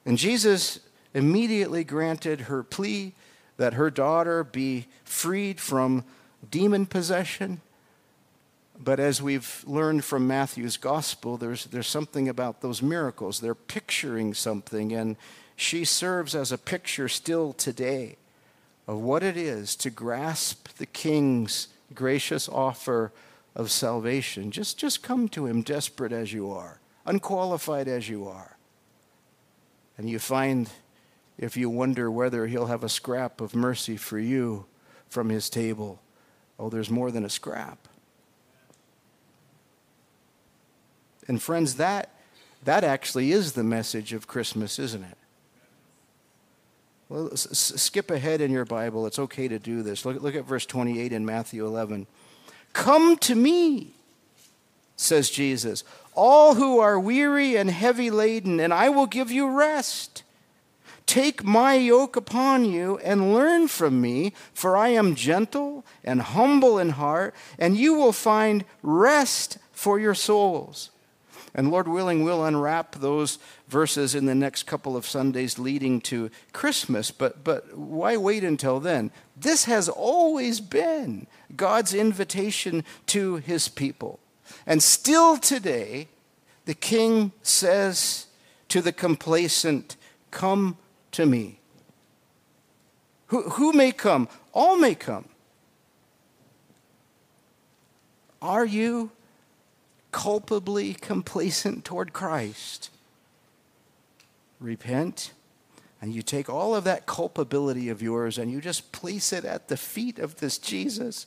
And 0.06 0.18
Jesus 0.18 0.80
immediately 1.14 1.84
granted 1.84 2.42
her 2.42 2.62
plea 2.62 3.14
that 3.56 3.74
her 3.74 3.90
daughter 3.90 4.44
be 4.44 4.86
freed 5.04 5.60
from 5.60 6.04
demon 6.50 6.86
possession. 6.86 7.60
But 8.78 8.98
as 8.98 9.22
we've 9.22 9.64
learned 9.66 10.04
from 10.04 10.26
Matthew's 10.26 10.76
gospel, 10.76 11.36
there's, 11.36 11.66
there's 11.66 11.86
something 11.86 12.28
about 12.28 12.60
those 12.60 12.82
miracles. 12.82 13.40
They're 13.40 13.54
picturing 13.54 14.34
something, 14.34 14.92
and 14.92 15.16
she 15.56 15.84
serves 15.84 16.34
as 16.34 16.50
a 16.50 16.58
picture 16.58 17.08
still 17.08 17.52
today 17.52 18.16
of 18.86 19.00
what 19.00 19.22
it 19.22 19.36
is 19.36 19.76
to 19.76 19.90
grasp 19.90 20.68
the 20.76 20.86
king's 20.86 21.68
gracious 21.94 22.48
offer 22.48 23.12
of 23.54 23.70
salvation. 23.70 24.50
Just, 24.50 24.76
just 24.78 25.02
come 25.02 25.28
to 25.28 25.46
him, 25.46 25.62
desperate 25.62 26.12
as 26.12 26.32
you 26.32 26.50
are, 26.50 26.80
unqualified 27.06 27.86
as 27.86 28.08
you 28.08 28.26
are. 28.26 28.56
And 29.96 30.10
you 30.10 30.18
find, 30.18 30.68
if 31.38 31.56
you 31.56 31.70
wonder 31.70 32.10
whether 32.10 32.48
he'll 32.48 32.66
have 32.66 32.82
a 32.82 32.88
scrap 32.88 33.40
of 33.40 33.54
mercy 33.54 33.96
for 33.96 34.18
you 34.18 34.66
from 35.08 35.28
his 35.28 35.48
table, 35.48 36.00
oh, 36.58 36.68
there's 36.68 36.90
more 36.90 37.12
than 37.12 37.24
a 37.24 37.30
scrap. 37.30 37.78
And 41.28 41.42
friends, 41.42 41.76
that, 41.76 42.10
that 42.64 42.84
actually 42.84 43.32
is 43.32 43.52
the 43.52 43.64
message 43.64 44.12
of 44.12 44.26
Christmas, 44.26 44.78
isn't 44.78 45.02
it? 45.02 45.18
Well, 47.08 47.30
s- 47.32 47.72
skip 47.76 48.10
ahead 48.10 48.40
in 48.40 48.50
your 48.50 48.64
Bible. 48.64 49.06
It's 49.06 49.18
okay 49.18 49.48
to 49.48 49.58
do 49.58 49.82
this. 49.82 50.04
Look, 50.04 50.20
look 50.22 50.34
at 50.34 50.44
verse 50.44 50.66
28 50.66 51.12
in 51.12 51.24
Matthew 51.24 51.66
11. 51.66 52.06
Come 52.72 53.16
to 53.18 53.34
me, 53.34 53.92
says 54.96 55.30
Jesus, 55.30 55.84
all 56.14 56.54
who 56.54 56.78
are 56.78 56.98
weary 56.98 57.56
and 57.56 57.70
heavy 57.70 58.10
laden, 58.10 58.60
and 58.60 58.72
I 58.72 58.88
will 58.88 59.06
give 59.06 59.30
you 59.30 59.48
rest. 59.48 60.22
Take 61.06 61.44
my 61.44 61.74
yoke 61.74 62.16
upon 62.16 62.64
you 62.64 62.98
and 62.98 63.34
learn 63.34 63.68
from 63.68 64.00
me, 64.00 64.32
for 64.54 64.76
I 64.76 64.88
am 64.88 65.14
gentle 65.14 65.84
and 66.02 66.22
humble 66.22 66.78
in 66.78 66.90
heart, 66.90 67.34
and 67.58 67.76
you 67.76 67.94
will 67.94 68.12
find 68.12 68.64
rest 68.82 69.58
for 69.72 70.00
your 70.00 70.14
souls. 70.14 70.90
And 71.54 71.70
Lord 71.70 71.86
willing, 71.86 72.24
we'll 72.24 72.44
unwrap 72.44 72.96
those 72.96 73.38
verses 73.68 74.14
in 74.14 74.26
the 74.26 74.34
next 74.34 74.64
couple 74.64 74.96
of 74.96 75.06
Sundays 75.06 75.58
leading 75.58 76.00
to 76.02 76.30
Christmas. 76.52 77.12
But, 77.12 77.44
but 77.44 77.76
why 77.76 78.16
wait 78.16 78.42
until 78.42 78.80
then? 78.80 79.12
This 79.36 79.66
has 79.66 79.88
always 79.88 80.60
been 80.60 81.28
God's 81.54 81.94
invitation 81.94 82.84
to 83.06 83.36
his 83.36 83.68
people. 83.68 84.18
And 84.66 84.82
still 84.82 85.36
today, 85.36 86.08
the 86.64 86.74
king 86.74 87.30
says 87.42 88.26
to 88.68 88.82
the 88.82 88.92
complacent, 88.92 89.96
Come 90.32 90.76
to 91.12 91.24
me. 91.24 91.60
Who, 93.28 93.50
who 93.50 93.72
may 93.72 93.92
come? 93.92 94.28
All 94.52 94.76
may 94.76 94.96
come. 94.96 95.26
Are 98.42 98.64
you 98.64 99.12
culpably 100.14 100.94
complacent 100.94 101.84
toward 101.84 102.12
Christ? 102.12 102.88
Repent, 104.60 105.32
and 106.00 106.14
you 106.14 106.22
take 106.22 106.48
all 106.48 106.72
of 106.72 106.84
that 106.84 107.04
culpability 107.04 107.88
of 107.88 108.00
yours 108.00 108.38
and 108.38 108.48
you 108.48 108.60
just 108.60 108.92
place 108.92 109.32
it 109.32 109.44
at 109.44 109.66
the 109.66 109.76
feet 109.76 110.20
of 110.20 110.36
this 110.36 110.56
Jesus 110.56 111.26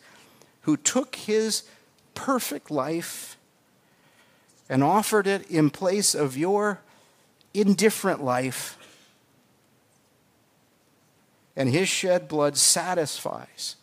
who 0.61 0.77
took 0.77 1.17
his 1.17 1.63
perfect 2.15 2.71
life 2.71 3.37
and 4.69 4.81
offered 4.81 5.27
it 5.27 5.51
in 5.51 5.69
place 5.69 6.15
of 6.15 6.37
your 6.37 6.79
indifferent 7.53 8.23
life. 8.23 8.77
And 11.57 11.67
his 11.67 11.89
shed 11.89 12.29
blood 12.29 12.55
satisfies 12.55 13.75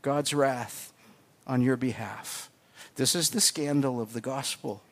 God's 0.00 0.32
wrath 0.32 0.92
on 1.44 1.60
your 1.60 1.76
behalf. 1.76 2.50
This 2.96 3.14
is 3.14 3.30
the 3.30 3.40
scandal 3.40 4.00
of 4.00 4.12
the 4.12 4.20
gospel. 4.20 4.82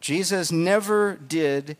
Jesus 0.00 0.50
never 0.50 1.14
did 1.14 1.76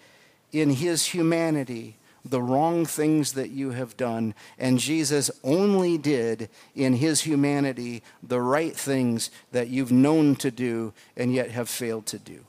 in 0.53 0.71
his 0.71 1.07
humanity 1.07 1.97
the 2.25 2.41
wrong 2.41 2.87
things 2.87 3.33
that 3.33 3.51
you 3.51 3.71
have 3.71 3.97
done, 3.97 4.35
and 4.57 4.79
Jesus 4.79 5.31
only 5.43 5.99
did 5.99 6.49
in 6.75 6.95
his 6.95 7.23
humanity 7.23 8.03
the 8.23 8.41
right 8.41 8.77
things 8.77 9.31
that 9.51 9.69
you've 9.69 9.91
known 9.91 10.37
to 10.37 10.51
do 10.51 10.93
and 11.17 11.35
yet 11.35 11.51
have 11.51 11.69
failed 11.69 12.07
to 12.07 12.19
do. 12.19 12.45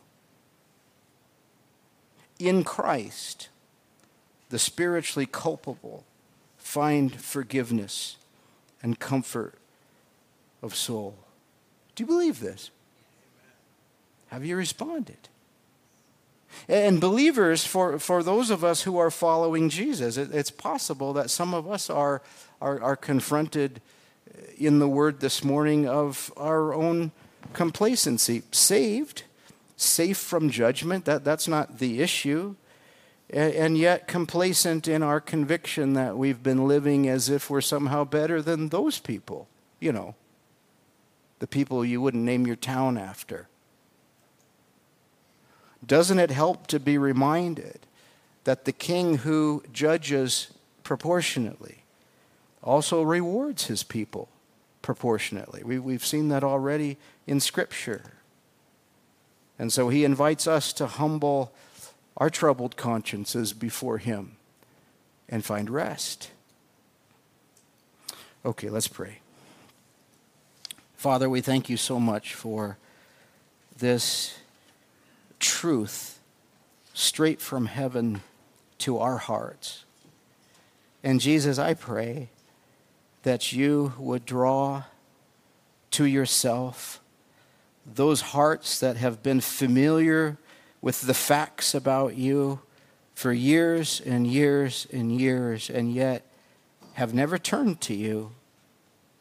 In 2.37 2.63
Christ, 2.63 3.49
the 4.49 4.59
spiritually 4.59 5.25
culpable 5.25 6.03
find 6.57 7.19
forgiveness 7.19 8.17
and 8.83 8.99
comfort 8.99 9.55
of 10.61 10.75
soul. 10.75 11.15
Do 11.95 12.03
you 12.03 12.07
believe 12.07 12.39
this? 12.39 12.71
Have 14.27 14.43
you 14.43 14.55
responded? 14.55 15.29
And 16.67 17.01
believers, 17.01 17.65
for, 17.65 17.99
for 17.99 18.23
those 18.23 18.49
of 18.49 18.63
us 18.63 18.83
who 18.83 18.97
are 18.97 19.11
following 19.11 19.69
Jesus, 19.69 20.17
it, 20.17 20.33
it's 20.33 20.51
possible 20.51 21.13
that 21.13 21.29
some 21.29 21.53
of 21.53 21.69
us 21.69 21.89
are, 21.89 22.21
are, 22.61 22.81
are 22.81 22.95
confronted 22.95 23.81
uh, 24.29 24.41
in 24.57 24.79
the 24.79 24.87
word 24.87 25.19
this 25.19 25.43
morning 25.43 25.87
of 25.87 26.31
our 26.37 26.73
own 26.73 27.11
complacency. 27.53 28.43
Saved, 28.51 29.23
safe 29.77 30.17
from 30.17 30.49
judgment, 30.49 31.05
that, 31.05 31.23
that's 31.23 31.47
not 31.47 31.79
the 31.79 32.01
issue. 32.01 32.55
And, 33.29 33.53
and 33.53 33.77
yet 33.77 34.07
complacent 34.07 34.87
in 34.87 35.03
our 35.03 35.19
conviction 35.19 35.93
that 35.93 36.17
we've 36.17 36.41
been 36.41 36.67
living 36.67 37.07
as 37.07 37.29
if 37.29 37.49
we're 37.49 37.61
somehow 37.61 38.03
better 38.03 38.41
than 38.41 38.69
those 38.69 38.99
people, 38.99 39.47
you 39.79 39.91
know, 39.91 40.15
the 41.43 41.47
people 41.47 41.83
you 41.83 41.99
wouldn't 41.99 42.23
name 42.23 42.47
your 42.47 42.55
town 42.55 42.97
after. 42.97 43.49
Doesn't 45.85 46.17
it 46.17 46.31
help 46.31 46.67
to 46.67 46.79
be 46.79 46.97
reminded 46.97 47.79
that 48.45 48.63
the 48.63 48.71
king 48.71 49.17
who 49.17 49.61
judges 49.73 50.53
proportionately 50.83 51.83
also 52.63 53.01
rewards 53.01 53.65
his 53.65 53.83
people 53.83 54.29
proportionately? 54.81 55.63
We, 55.65 55.79
we've 55.79 56.05
seen 56.05 56.29
that 56.29 56.45
already 56.45 56.95
in 57.27 57.41
Scripture. 57.41 58.13
And 59.59 59.73
so 59.73 59.89
he 59.89 60.05
invites 60.05 60.47
us 60.47 60.71
to 60.71 60.87
humble 60.87 61.51
our 62.15 62.29
troubled 62.29 62.77
consciences 62.77 63.51
before 63.51 63.97
him 63.97 64.37
and 65.27 65.43
find 65.43 65.69
rest. 65.69 66.31
Okay, 68.45 68.69
let's 68.69 68.87
pray. 68.87 69.19
Father, 71.03 71.29
we 71.29 71.41
thank 71.41 71.67
you 71.67 71.75
so 71.75 71.99
much 71.99 72.33
for 72.33 72.77
this 73.77 74.39
truth 75.37 76.21
straight 76.93 77.41
from 77.41 77.65
heaven 77.65 78.21
to 78.77 78.99
our 78.99 79.17
hearts. 79.17 79.83
And 81.03 81.19
Jesus, 81.19 81.59
I 81.59 81.73
pray 81.73 82.29
that 83.23 83.51
you 83.51 83.91
would 83.97 84.25
draw 84.25 84.83
to 85.91 86.05
yourself 86.05 87.01
those 87.85 88.21
hearts 88.21 88.79
that 88.79 88.95
have 88.95 89.21
been 89.21 89.41
familiar 89.41 90.37
with 90.81 91.01
the 91.01 91.13
facts 91.13 91.75
about 91.75 92.15
you 92.15 92.61
for 93.13 93.33
years 93.33 93.99
and 94.05 94.25
years 94.25 94.87
and 94.93 95.11
years, 95.11 95.69
and 95.69 95.93
yet 95.93 96.25
have 96.93 97.13
never 97.13 97.37
turned 97.37 97.81
to 97.81 97.93
you 97.93 98.31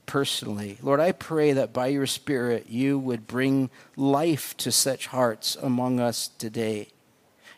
personally. 0.06 0.78
Lord, 0.82 1.00
I 1.00 1.12
pray 1.12 1.52
that 1.52 1.72
by 1.72 1.88
your 1.88 2.06
Spirit 2.06 2.68
you 2.68 2.98
would 2.98 3.26
bring 3.26 3.70
life 3.96 4.56
to 4.58 4.72
such 4.72 5.06
hearts 5.06 5.56
among 5.56 6.00
us 6.00 6.28
today, 6.38 6.88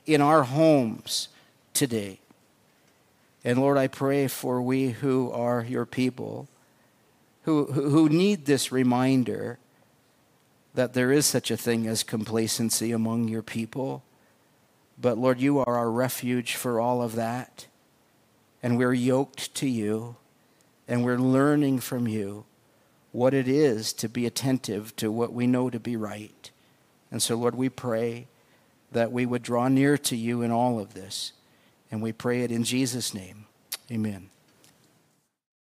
in 0.07 0.21
our 0.21 0.45
homes 0.45 1.29
today. 1.73 2.21
And 3.45 3.59
Lord, 3.59 3.77
I 3.77 3.89
pray 3.89 4.27
for 4.29 4.63
we 4.63 4.91
who 4.91 5.31
are 5.31 5.65
your 5.69 5.87
people, 5.87 6.49
who, 7.43 7.67
who 7.67 8.09
need 8.09 8.47
this 8.47 8.73
reminder 8.73 9.59
that 10.75 10.95
there 10.95 11.13
is 11.13 11.27
such 11.27 11.51
a 11.51 11.57
thing 11.57 11.87
as 11.87 12.03
complacency 12.03 12.91
among 12.91 13.29
your 13.29 13.43
people. 13.43 14.03
But 15.01 15.19
Lord, 15.19 15.41
you 15.41 15.59
are 15.59 15.77
our 15.77 15.91
refuge 15.91 16.57
for 16.57 16.81
all 16.81 17.03
of 17.03 17.15
that. 17.17 17.67
And 18.63 18.79
we're 18.79 18.95
yoked 18.95 19.55
to 19.57 19.69
you 19.69 20.17
and 20.87 21.05
we're 21.05 21.19
learning 21.19 21.81
from 21.81 22.07
you 22.07 22.45
what 23.13 23.33
it 23.33 23.47
is 23.47 23.93
to 23.93 24.09
be 24.09 24.27
attentive 24.27 24.95
to 24.97 25.11
what 25.11 25.33
we 25.33 25.47
know 25.47 25.71
to 25.71 25.79
be 25.79 25.97
right. 25.97 26.51
And 27.11 27.23
so, 27.23 27.37
Lord, 27.37 27.55
we 27.55 27.69
pray 27.69 28.27
that 28.91 29.13
we 29.13 29.25
would 29.25 29.43
draw 29.43 29.69
near 29.69 29.97
to 29.99 30.17
you 30.17 30.43
in 30.43 30.51
all 30.51 30.81
of 30.81 30.95
this. 30.95 31.33
And 31.91 32.03
we 32.03 32.13
pray 32.13 32.43
it 32.43 32.51
in 32.51 32.65
Jesus' 32.65 33.15
name. 33.15 33.47
Amen. 33.91 34.31